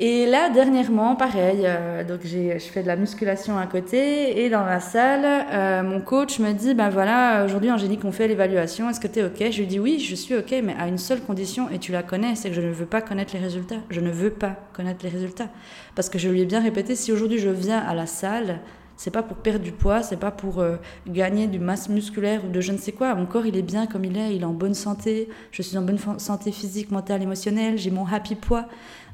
Et 0.03 0.25
là, 0.25 0.49
dernièrement, 0.49 1.15
pareil, 1.15 1.61
euh, 1.63 2.03
donc 2.03 2.21
je 2.23 2.57
fais 2.57 2.81
de 2.81 2.87
la 2.87 2.95
musculation 2.95 3.59
à 3.59 3.67
côté 3.67 4.43
et 4.43 4.49
dans 4.49 4.65
la 4.65 4.79
salle, 4.79 5.45
euh, 5.53 5.83
mon 5.83 6.01
coach 6.01 6.39
me 6.39 6.53
dit, 6.53 6.73
ben 6.73 6.89
voilà, 6.89 7.45
aujourd'hui 7.45 7.69
Angélique, 7.69 8.03
on 8.03 8.11
fait 8.11 8.27
l'évaluation, 8.27 8.89
est-ce 8.89 8.99
que 8.99 9.05
tu 9.05 9.19
es 9.19 9.23
OK? 9.23 9.51
Je 9.51 9.59
lui 9.59 9.67
dis 9.67 9.79
oui, 9.79 9.99
je 9.99 10.15
suis 10.15 10.35
OK, 10.35 10.55
mais 10.63 10.75
à 10.79 10.87
une 10.87 10.97
seule 10.97 11.21
condition, 11.21 11.69
et 11.69 11.77
tu 11.77 11.91
la 11.91 12.01
connais, 12.01 12.33
c'est 12.33 12.49
que 12.49 12.55
je 12.55 12.61
ne 12.61 12.71
veux 12.71 12.87
pas 12.87 13.03
connaître 13.03 13.35
les 13.35 13.41
résultats. 13.41 13.75
Je 13.91 14.01
ne 14.01 14.09
veux 14.09 14.31
pas 14.31 14.55
connaître 14.73 15.05
les 15.05 15.11
résultats. 15.11 15.49
Parce 15.93 16.09
que 16.09 16.17
je 16.17 16.29
lui 16.29 16.41
ai 16.41 16.45
bien 16.45 16.63
répété, 16.63 16.95
si 16.95 17.11
aujourd'hui 17.11 17.37
je 17.37 17.49
viens 17.49 17.77
à 17.77 17.93
la 17.93 18.07
salle, 18.07 18.59
c'est 19.01 19.09
pas 19.09 19.23
pour 19.23 19.37
perdre 19.37 19.65
du 19.65 19.71
poids, 19.71 20.03
c'est 20.03 20.19
pas 20.19 20.29
pour 20.29 20.59
euh, 20.59 20.75
gagner 21.07 21.47
du 21.47 21.57
masse 21.57 21.89
musculaire 21.89 22.45
ou 22.45 22.49
de 22.49 22.61
je 22.61 22.71
ne 22.71 22.77
sais 22.77 22.91
quoi. 22.91 23.15
Mon 23.15 23.25
corps, 23.25 23.47
il 23.47 23.57
est 23.57 23.63
bien 23.63 23.87
comme 23.87 24.05
il 24.05 24.15
est, 24.15 24.35
il 24.35 24.43
est 24.43 24.45
en 24.45 24.53
bonne 24.53 24.75
santé, 24.75 25.27
je 25.49 25.63
suis 25.63 25.75
en 25.75 25.81
bonne 25.81 25.97
santé 26.19 26.51
physique, 26.51 26.91
mentale, 26.91 27.23
émotionnelle, 27.23 27.79
j'ai 27.79 27.89
mon 27.89 28.05
happy 28.05 28.35
poids. 28.35 28.67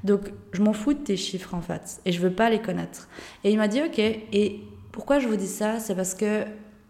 Donc, 0.03 0.33
je 0.51 0.61
m'en 0.61 0.73
fous 0.73 0.93
de 0.93 0.99
tes 0.99 1.15
chiffres, 1.15 1.53
en 1.53 1.61
fait, 1.61 2.01
et 2.03 2.11
je 2.11 2.19
veux 2.19 2.33
pas 2.33 2.49
les 2.49 2.59
connaître. 2.59 3.07
Et 3.45 3.51
il 3.51 3.57
m'a 3.57 3.69
dit, 3.69 3.81
OK, 3.81 3.97
et 3.97 4.59
pourquoi 4.91 5.19
je 5.19 5.29
vous 5.29 5.37
dis 5.37 5.47
ça? 5.47 5.79
C'est 5.79 5.95
parce 5.95 6.15
que 6.15 6.43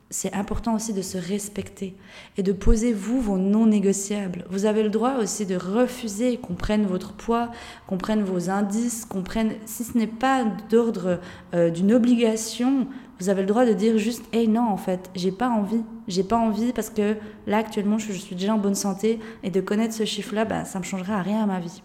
c'est 0.10 0.34
important 0.34 0.76
aussi 0.76 0.94
de 0.94 1.02
se 1.02 1.18
respecter 1.18 1.96
et 2.38 2.44
de 2.44 2.54
poser, 2.54 2.94
vous, 2.94 3.20
vos 3.20 3.38
non 3.38 3.66
négociables. 3.66 4.46
Vous 4.50 4.66
avez 4.66 4.84
le 4.84 4.90
droit 4.90 5.16
aussi 5.16 5.46
de 5.46 5.56
refuser 5.56 6.38
qu'on 6.38 6.56
prenne 6.56 6.86
votre 6.86 7.14
poids, 7.14 7.52
qu'on 7.88 7.98
prenne 7.98 8.24
vos 8.24 8.50
indices, 8.50 9.06
qu'on 9.06 9.22
prenne, 9.22 9.54
si 9.66 9.84
ce 9.84 9.98
n'est 9.98 10.08
pas 10.08 10.46
d'ordre 10.70 11.20
euh, 11.54 11.70
d'une 11.70 11.94
obligation, 11.94 12.88
vous 13.20 13.30
avez 13.30 13.42
le 13.42 13.48
droit 13.48 13.66
de 13.66 13.74
dire 13.74 13.98
juste, 13.98 14.24
hey 14.32 14.48
non, 14.48 14.68
en 14.70 14.78
fait, 14.78 15.10
j'ai 15.16 15.32
pas 15.32 15.50
envie. 15.50 15.84
J'ai 16.08 16.24
pas 16.24 16.38
envie 16.38 16.72
parce 16.72 16.90
que 16.90 17.16
là, 17.48 17.58
actuellement, 17.58 17.98
je, 17.98 18.12
suis 18.14 18.36
déjà 18.36 18.54
en 18.54 18.60
bonne 18.60 18.76
santé 18.76 19.20
et 19.44 19.50
de 19.50 19.60
connaître 19.60 19.94
ce 19.94 20.06
chiffre-là, 20.06 20.46
bah, 20.46 20.66
ça 20.66 20.80
me 20.80 20.84
changera 20.84 21.16
à 21.16 21.22
rien 21.22 21.44
à 21.44 21.46
ma 21.46 21.60
vie. 21.60 21.82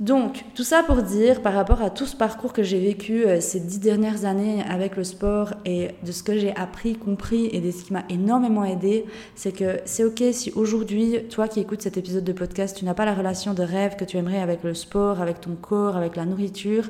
Donc, 0.00 0.46
tout 0.54 0.64
ça 0.64 0.82
pour 0.82 1.02
dire, 1.02 1.42
par 1.42 1.52
rapport 1.52 1.82
à 1.82 1.90
tout 1.90 2.06
ce 2.06 2.16
parcours 2.16 2.54
que 2.54 2.62
j'ai 2.62 2.80
vécu 2.80 3.26
euh, 3.26 3.38
ces 3.42 3.60
dix 3.60 3.78
dernières 3.78 4.24
années 4.24 4.62
avec 4.62 4.96
le 4.96 5.04
sport 5.04 5.52
et 5.66 5.88
de 6.02 6.10
ce 6.10 6.22
que 6.22 6.38
j'ai 6.38 6.56
appris, 6.56 6.96
compris 6.96 7.50
et 7.52 7.60
de 7.60 7.70
ce 7.70 7.84
qui 7.84 7.92
m'a 7.92 8.04
énormément 8.08 8.64
aidé, 8.64 9.04
c'est 9.34 9.52
que 9.52 9.78
c'est 9.84 10.04
ok 10.04 10.22
si 10.32 10.52
aujourd'hui, 10.52 11.18
toi 11.28 11.48
qui 11.48 11.60
écoutes 11.60 11.82
cet 11.82 11.98
épisode 11.98 12.24
de 12.24 12.32
podcast, 12.32 12.78
tu 12.78 12.86
n'as 12.86 12.94
pas 12.94 13.04
la 13.04 13.14
relation 13.14 13.52
de 13.52 13.62
rêve 13.62 13.96
que 13.96 14.06
tu 14.06 14.16
aimerais 14.16 14.40
avec 14.40 14.64
le 14.64 14.72
sport, 14.72 15.20
avec 15.20 15.42
ton 15.42 15.54
corps, 15.54 15.98
avec 15.98 16.16
la 16.16 16.24
nourriture. 16.24 16.88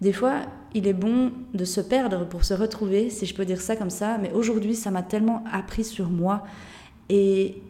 Des 0.00 0.12
fois, 0.12 0.42
il 0.74 0.86
est 0.86 0.92
bon 0.92 1.32
de 1.54 1.64
se 1.64 1.80
perdre 1.80 2.24
pour 2.24 2.44
se 2.44 2.54
retrouver, 2.54 3.10
si 3.10 3.26
je 3.26 3.34
peux 3.34 3.46
dire 3.46 3.60
ça 3.60 3.74
comme 3.74 3.90
ça, 3.90 4.16
mais 4.16 4.30
aujourd'hui, 4.32 4.76
ça 4.76 4.92
m'a 4.92 5.02
tellement 5.02 5.42
appris 5.52 5.82
sur 5.82 6.08
moi. 6.08 6.44
Et 7.08 7.60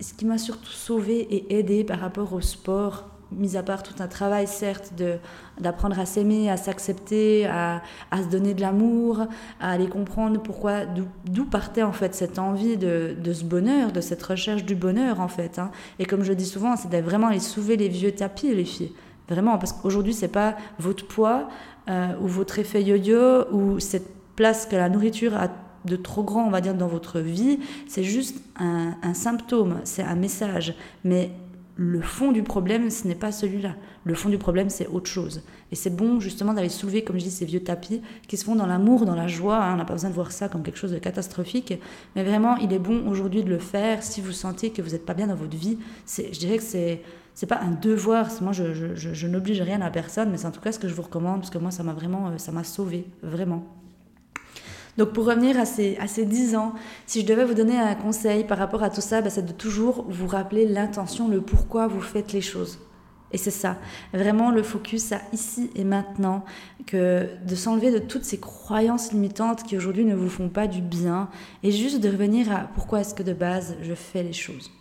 ce 0.00 0.14
qui 0.14 0.24
m'a 0.24 0.38
surtout 0.38 0.72
sauvé 0.72 1.20
et 1.30 1.58
aidé 1.58 1.84
par 1.84 2.00
rapport 2.00 2.32
au 2.32 2.40
sport, 2.40 3.10
mis 3.32 3.56
à 3.56 3.62
part 3.62 3.82
tout 3.82 3.94
un 4.00 4.06
travail, 4.06 4.46
certes, 4.46 4.92
d'apprendre 5.60 5.98
à 5.98 6.06
s'aimer, 6.06 6.50
à 6.50 6.56
s'accepter, 6.56 7.46
à, 7.46 7.82
à, 8.10 8.22
se 8.22 8.28
donner 8.28 8.54
de 8.54 8.60
l'amour, 8.60 9.26
à 9.60 9.72
aller 9.72 9.88
comprendre 9.88 10.40
pourquoi, 10.40 10.86
d'où 10.86 11.44
partait 11.44 11.82
en 11.82 11.92
fait 11.92 12.14
cette 12.14 12.38
envie 12.38 12.76
de, 12.76 13.14
de, 13.22 13.32
ce 13.32 13.44
bonheur, 13.44 13.92
de 13.92 14.00
cette 14.00 14.22
recherche 14.22 14.64
du 14.64 14.74
bonheur 14.74 15.20
en 15.20 15.28
fait. 15.28 15.58
Hein. 15.58 15.70
Et 15.98 16.04
comme 16.04 16.22
je 16.22 16.32
dis 16.32 16.46
souvent, 16.46 16.76
c'est 16.76 17.00
vraiment 17.00 17.28
aller 17.28 17.40
soulever 17.40 17.76
les 17.76 17.88
vieux 17.88 18.12
tapis, 18.12 18.54
les 18.54 18.64
filles. 18.64 18.92
Vraiment, 19.28 19.58
parce 19.58 19.72
qu'aujourd'hui, 19.72 20.14
c'est 20.14 20.28
pas 20.28 20.56
votre 20.78 21.06
poids 21.06 21.48
euh, 21.90 22.14
ou 22.22 22.26
votre 22.26 22.58
effet 22.58 22.82
yo-yo 22.82 23.44
ou 23.52 23.78
cette 23.78 24.08
place 24.36 24.64
que 24.64 24.76
la 24.76 24.88
nourriture 24.88 25.36
a 25.36 25.48
de 25.84 25.96
trop 25.96 26.22
grand, 26.22 26.46
on 26.46 26.50
va 26.50 26.60
dire, 26.60 26.74
dans 26.74 26.88
votre 26.88 27.20
vie, 27.20 27.60
c'est 27.86 28.02
juste 28.02 28.42
un, 28.58 28.94
un 29.02 29.14
symptôme, 29.14 29.80
c'est 29.84 30.02
un 30.02 30.14
message. 30.14 30.74
Mais 31.04 31.30
le 31.80 32.00
fond 32.00 32.32
du 32.32 32.42
problème, 32.42 32.90
ce 32.90 33.06
n'est 33.06 33.14
pas 33.14 33.30
celui-là. 33.30 33.76
Le 34.02 34.14
fond 34.14 34.28
du 34.28 34.36
problème, 34.36 34.68
c'est 34.68 34.88
autre 34.88 35.08
chose. 35.08 35.42
Et 35.70 35.76
c'est 35.76 35.94
bon 35.94 36.18
justement 36.18 36.52
d'aller 36.52 36.68
soulever, 36.68 37.04
comme 37.04 37.20
je 37.20 37.24
dis, 37.24 37.30
ces 37.30 37.44
vieux 37.44 37.62
tapis 37.62 38.02
qui 38.26 38.36
se 38.36 38.44
font 38.44 38.56
dans 38.56 38.66
l'amour, 38.66 39.06
dans 39.06 39.14
la 39.14 39.28
joie. 39.28 39.62
Hein. 39.62 39.74
On 39.74 39.76
n'a 39.76 39.84
pas 39.84 39.92
besoin 39.92 40.10
de 40.10 40.14
voir 40.14 40.32
ça 40.32 40.48
comme 40.48 40.64
quelque 40.64 40.76
chose 40.76 40.90
de 40.90 40.98
catastrophique. 40.98 41.74
Mais 42.16 42.24
vraiment, 42.24 42.56
il 42.56 42.72
est 42.72 42.80
bon 42.80 43.08
aujourd'hui 43.08 43.44
de 43.44 43.48
le 43.48 43.60
faire 43.60 44.02
si 44.02 44.20
vous 44.20 44.32
sentez 44.32 44.70
que 44.70 44.82
vous 44.82 44.90
n'êtes 44.90 45.06
pas 45.06 45.14
bien 45.14 45.28
dans 45.28 45.36
votre 45.36 45.56
vie. 45.56 45.78
Je 46.08 46.36
dirais 46.36 46.56
que 46.56 46.64
c'est 46.64 47.00
c'est 47.34 47.46
pas 47.46 47.60
un 47.60 47.70
devoir. 47.70 48.28
Moi, 48.40 48.50
je, 48.50 48.74
je, 48.74 48.96
je, 48.96 49.26
n'oblige 49.28 49.60
rien 49.60 49.80
à 49.80 49.90
personne, 49.90 50.30
mais 50.32 50.38
c'est 50.38 50.48
en 50.48 50.50
tout 50.50 50.60
cas 50.60 50.72
ce 50.72 50.80
que 50.80 50.88
je 50.88 50.94
vous 50.94 51.02
recommande 51.02 51.38
parce 51.38 51.50
que 51.50 51.58
moi, 51.58 51.70
ça 51.70 51.84
m'a 51.84 51.92
vraiment, 51.92 52.30
euh, 52.30 52.38
ça 52.38 52.50
m'a 52.50 52.64
sauvé, 52.64 53.06
vraiment. 53.22 53.64
Donc 54.98 55.12
pour 55.12 55.26
revenir 55.26 55.58
à 55.58 55.64
ces, 55.64 55.96
à 55.98 56.08
ces 56.08 56.24
10 56.24 56.56
ans, 56.56 56.74
si 57.06 57.20
je 57.20 57.26
devais 57.26 57.44
vous 57.44 57.54
donner 57.54 57.78
un 57.78 57.94
conseil 57.94 58.42
par 58.42 58.58
rapport 58.58 58.82
à 58.82 58.90
tout 58.90 59.00
ça, 59.00 59.22
bah, 59.22 59.30
c'est 59.30 59.46
de 59.46 59.52
toujours 59.52 60.04
vous 60.08 60.26
rappeler 60.26 60.66
l'intention, 60.66 61.28
le 61.28 61.40
pourquoi 61.40 61.86
vous 61.86 62.00
faites 62.00 62.32
les 62.32 62.40
choses. 62.40 62.80
Et 63.30 63.38
c'est 63.38 63.52
ça, 63.52 63.76
vraiment 64.12 64.50
le 64.50 64.62
focus 64.62 65.12
à 65.12 65.20
ici 65.32 65.70
et 65.76 65.84
maintenant, 65.84 66.44
que 66.86 67.28
de 67.46 67.54
s'enlever 67.54 67.92
de 67.92 67.98
toutes 67.98 68.24
ces 68.24 68.40
croyances 68.40 69.12
limitantes 69.12 69.62
qui 69.62 69.76
aujourd'hui 69.76 70.04
ne 70.04 70.16
vous 70.16 70.30
font 70.30 70.48
pas 70.48 70.66
du 70.66 70.80
bien, 70.80 71.28
et 71.62 71.70
juste 71.70 72.00
de 72.00 72.08
revenir 72.08 72.50
à 72.50 72.68
pourquoi 72.74 73.00
est-ce 73.00 73.14
que 73.14 73.22
de 73.22 73.34
base 73.34 73.76
je 73.82 73.94
fais 73.94 74.24
les 74.24 74.32
choses. 74.32 74.72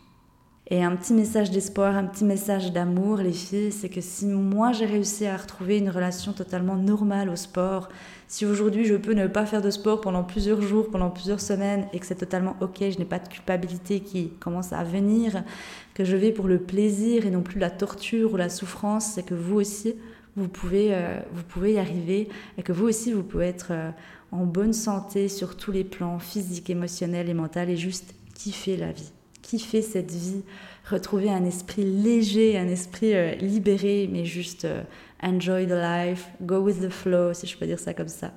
Et 0.69 0.83
un 0.83 0.97
petit 0.97 1.13
message 1.13 1.49
d'espoir, 1.49 1.95
un 1.95 2.03
petit 2.03 2.25
message 2.25 2.73
d'amour, 2.73 3.19
les 3.19 3.31
filles, 3.31 3.71
c'est 3.71 3.87
que 3.87 4.01
si 4.01 4.25
moi 4.25 4.73
j'ai 4.73 4.85
réussi 4.85 5.25
à 5.25 5.37
retrouver 5.37 5.77
une 5.77 5.89
relation 5.89 6.33
totalement 6.33 6.75
normale 6.75 7.29
au 7.29 7.37
sport, 7.37 7.87
si 8.27 8.45
aujourd'hui 8.45 8.83
je 8.83 8.95
peux 8.95 9.13
ne 9.13 9.27
pas 9.27 9.45
faire 9.45 9.61
de 9.61 9.69
sport 9.69 10.01
pendant 10.01 10.25
plusieurs 10.25 10.61
jours, 10.61 10.89
pendant 10.91 11.09
plusieurs 11.09 11.39
semaines, 11.39 11.87
et 11.93 11.99
que 11.99 12.05
c'est 12.05 12.15
totalement 12.15 12.57
ok, 12.59 12.79
je 12.81 12.99
n'ai 12.99 13.05
pas 13.05 13.19
de 13.19 13.29
culpabilité 13.29 14.01
qui 14.01 14.31
commence 14.41 14.73
à 14.73 14.83
venir, 14.83 15.41
que 15.93 16.03
je 16.03 16.17
vais 16.17 16.33
pour 16.33 16.49
le 16.49 16.59
plaisir 16.59 17.25
et 17.25 17.31
non 17.31 17.43
plus 17.43 17.61
la 17.61 17.69
torture 17.69 18.33
ou 18.33 18.35
la 18.35 18.49
souffrance, 18.49 19.13
c'est 19.13 19.23
que 19.23 19.35
vous 19.35 19.55
aussi, 19.55 19.95
vous 20.35 20.49
pouvez, 20.49 20.89
euh, 20.91 21.17
vous 21.31 21.43
pouvez 21.43 21.73
y 21.75 21.79
arriver 21.79 22.27
et 22.57 22.61
que 22.61 22.73
vous 22.73 22.87
aussi, 22.89 23.13
vous 23.13 23.23
pouvez 23.23 23.45
être 23.45 23.67
euh, 23.71 23.91
en 24.33 24.45
bonne 24.45 24.73
santé 24.73 25.29
sur 25.29 25.55
tous 25.55 25.71
les 25.71 25.85
plans, 25.85 26.19
physiques, 26.19 26.69
émotionnels 26.69 27.29
et 27.29 27.33
mentaux, 27.33 27.61
et 27.61 27.77
juste 27.77 28.13
kiffer 28.33 28.75
la 28.75 28.91
vie 28.91 29.13
kiffer 29.47 29.81
cette 29.81 30.11
vie, 30.11 30.43
retrouver 30.89 31.29
un 31.29 31.45
esprit 31.45 31.83
léger, 31.83 32.57
un 32.57 32.67
esprit 32.67 33.13
euh, 33.13 33.33
libéré, 33.35 34.09
mais 34.11 34.25
juste 34.25 34.65
euh, 34.65 34.83
enjoy 35.23 35.65
the 35.65 35.71
life, 35.71 36.29
go 36.41 36.59
with 36.59 36.81
the 36.81 36.89
flow, 36.89 37.33
si 37.33 37.47
je 37.47 37.57
peux 37.57 37.65
dire 37.65 37.79
ça 37.79 37.93
comme 37.93 38.07
ça. 38.07 38.31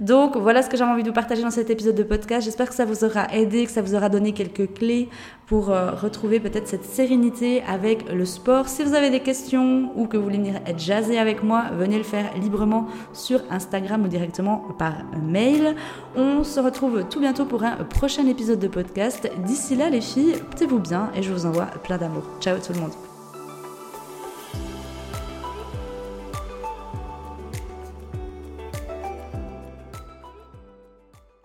Donc 0.00 0.36
voilà 0.36 0.62
ce 0.62 0.68
que 0.68 0.76
j'avais 0.76 0.90
envie 0.90 1.02
de 1.02 1.08
vous 1.08 1.14
partager 1.14 1.42
dans 1.42 1.50
cet 1.50 1.70
épisode 1.70 1.94
de 1.94 2.02
podcast. 2.02 2.44
J'espère 2.44 2.68
que 2.68 2.74
ça 2.74 2.84
vous 2.84 3.04
aura 3.04 3.32
aidé, 3.32 3.64
que 3.66 3.70
ça 3.70 3.82
vous 3.82 3.94
aura 3.94 4.08
donné 4.08 4.32
quelques 4.32 4.74
clés 4.74 5.08
pour 5.46 5.70
euh, 5.70 5.92
retrouver 5.92 6.40
peut-être 6.40 6.66
cette 6.66 6.84
sérénité 6.84 7.62
avec 7.62 8.10
le 8.10 8.24
sport. 8.24 8.68
Si 8.68 8.82
vous 8.82 8.94
avez 8.94 9.10
des 9.10 9.20
questions 9.20 9.92
ou 9.96 10.06
que 10.06 10.16
vous 10.16 10.24
voulez 10.24 10.38
venir 10.38 10.56
être 10.66 10.78
jazzé 10.78 11.18
avec 11.18 11.42
moi, 11.42 11.66
venez 11.76 11.98
le 11.98 12.04
faire 12.04 12.34
librement 12.36 12.86
sur 13.12 13.40
Instagram 13.50 14.04
ou 14.04 14.08
directement 14.08 14.58
par 14.78 14.94
mail. 15.22 15.76
On 16.16 16.42
se 16.42 16.60
retrouve 16.60 17.04
tout 17.08 17.20
bientôt 17.20 17.44
pour 17.44 17.62
un 17.62 17.76
prochain 17.84 18.26
épisode 18.26 18.58
de 18.58 18.68
podcast. 18.68 19.30
D'ici 19.44 19.76
là 19.76 19.90
les 19.90 20.00
filles, 20.00 20.34
portez-vous 20.50 20.80
bien 20.80 21.10
et 21.14 21.22
je 21.22 21.32
vous 21.32 21.46
envoie 21.46 21.66
plein 21.66 21.98
d'amour. 21.98 22.24
Ciao 22.40 22.58
tout 22.58 22.72
le 22.72 22.80
monde. 22.80 23.13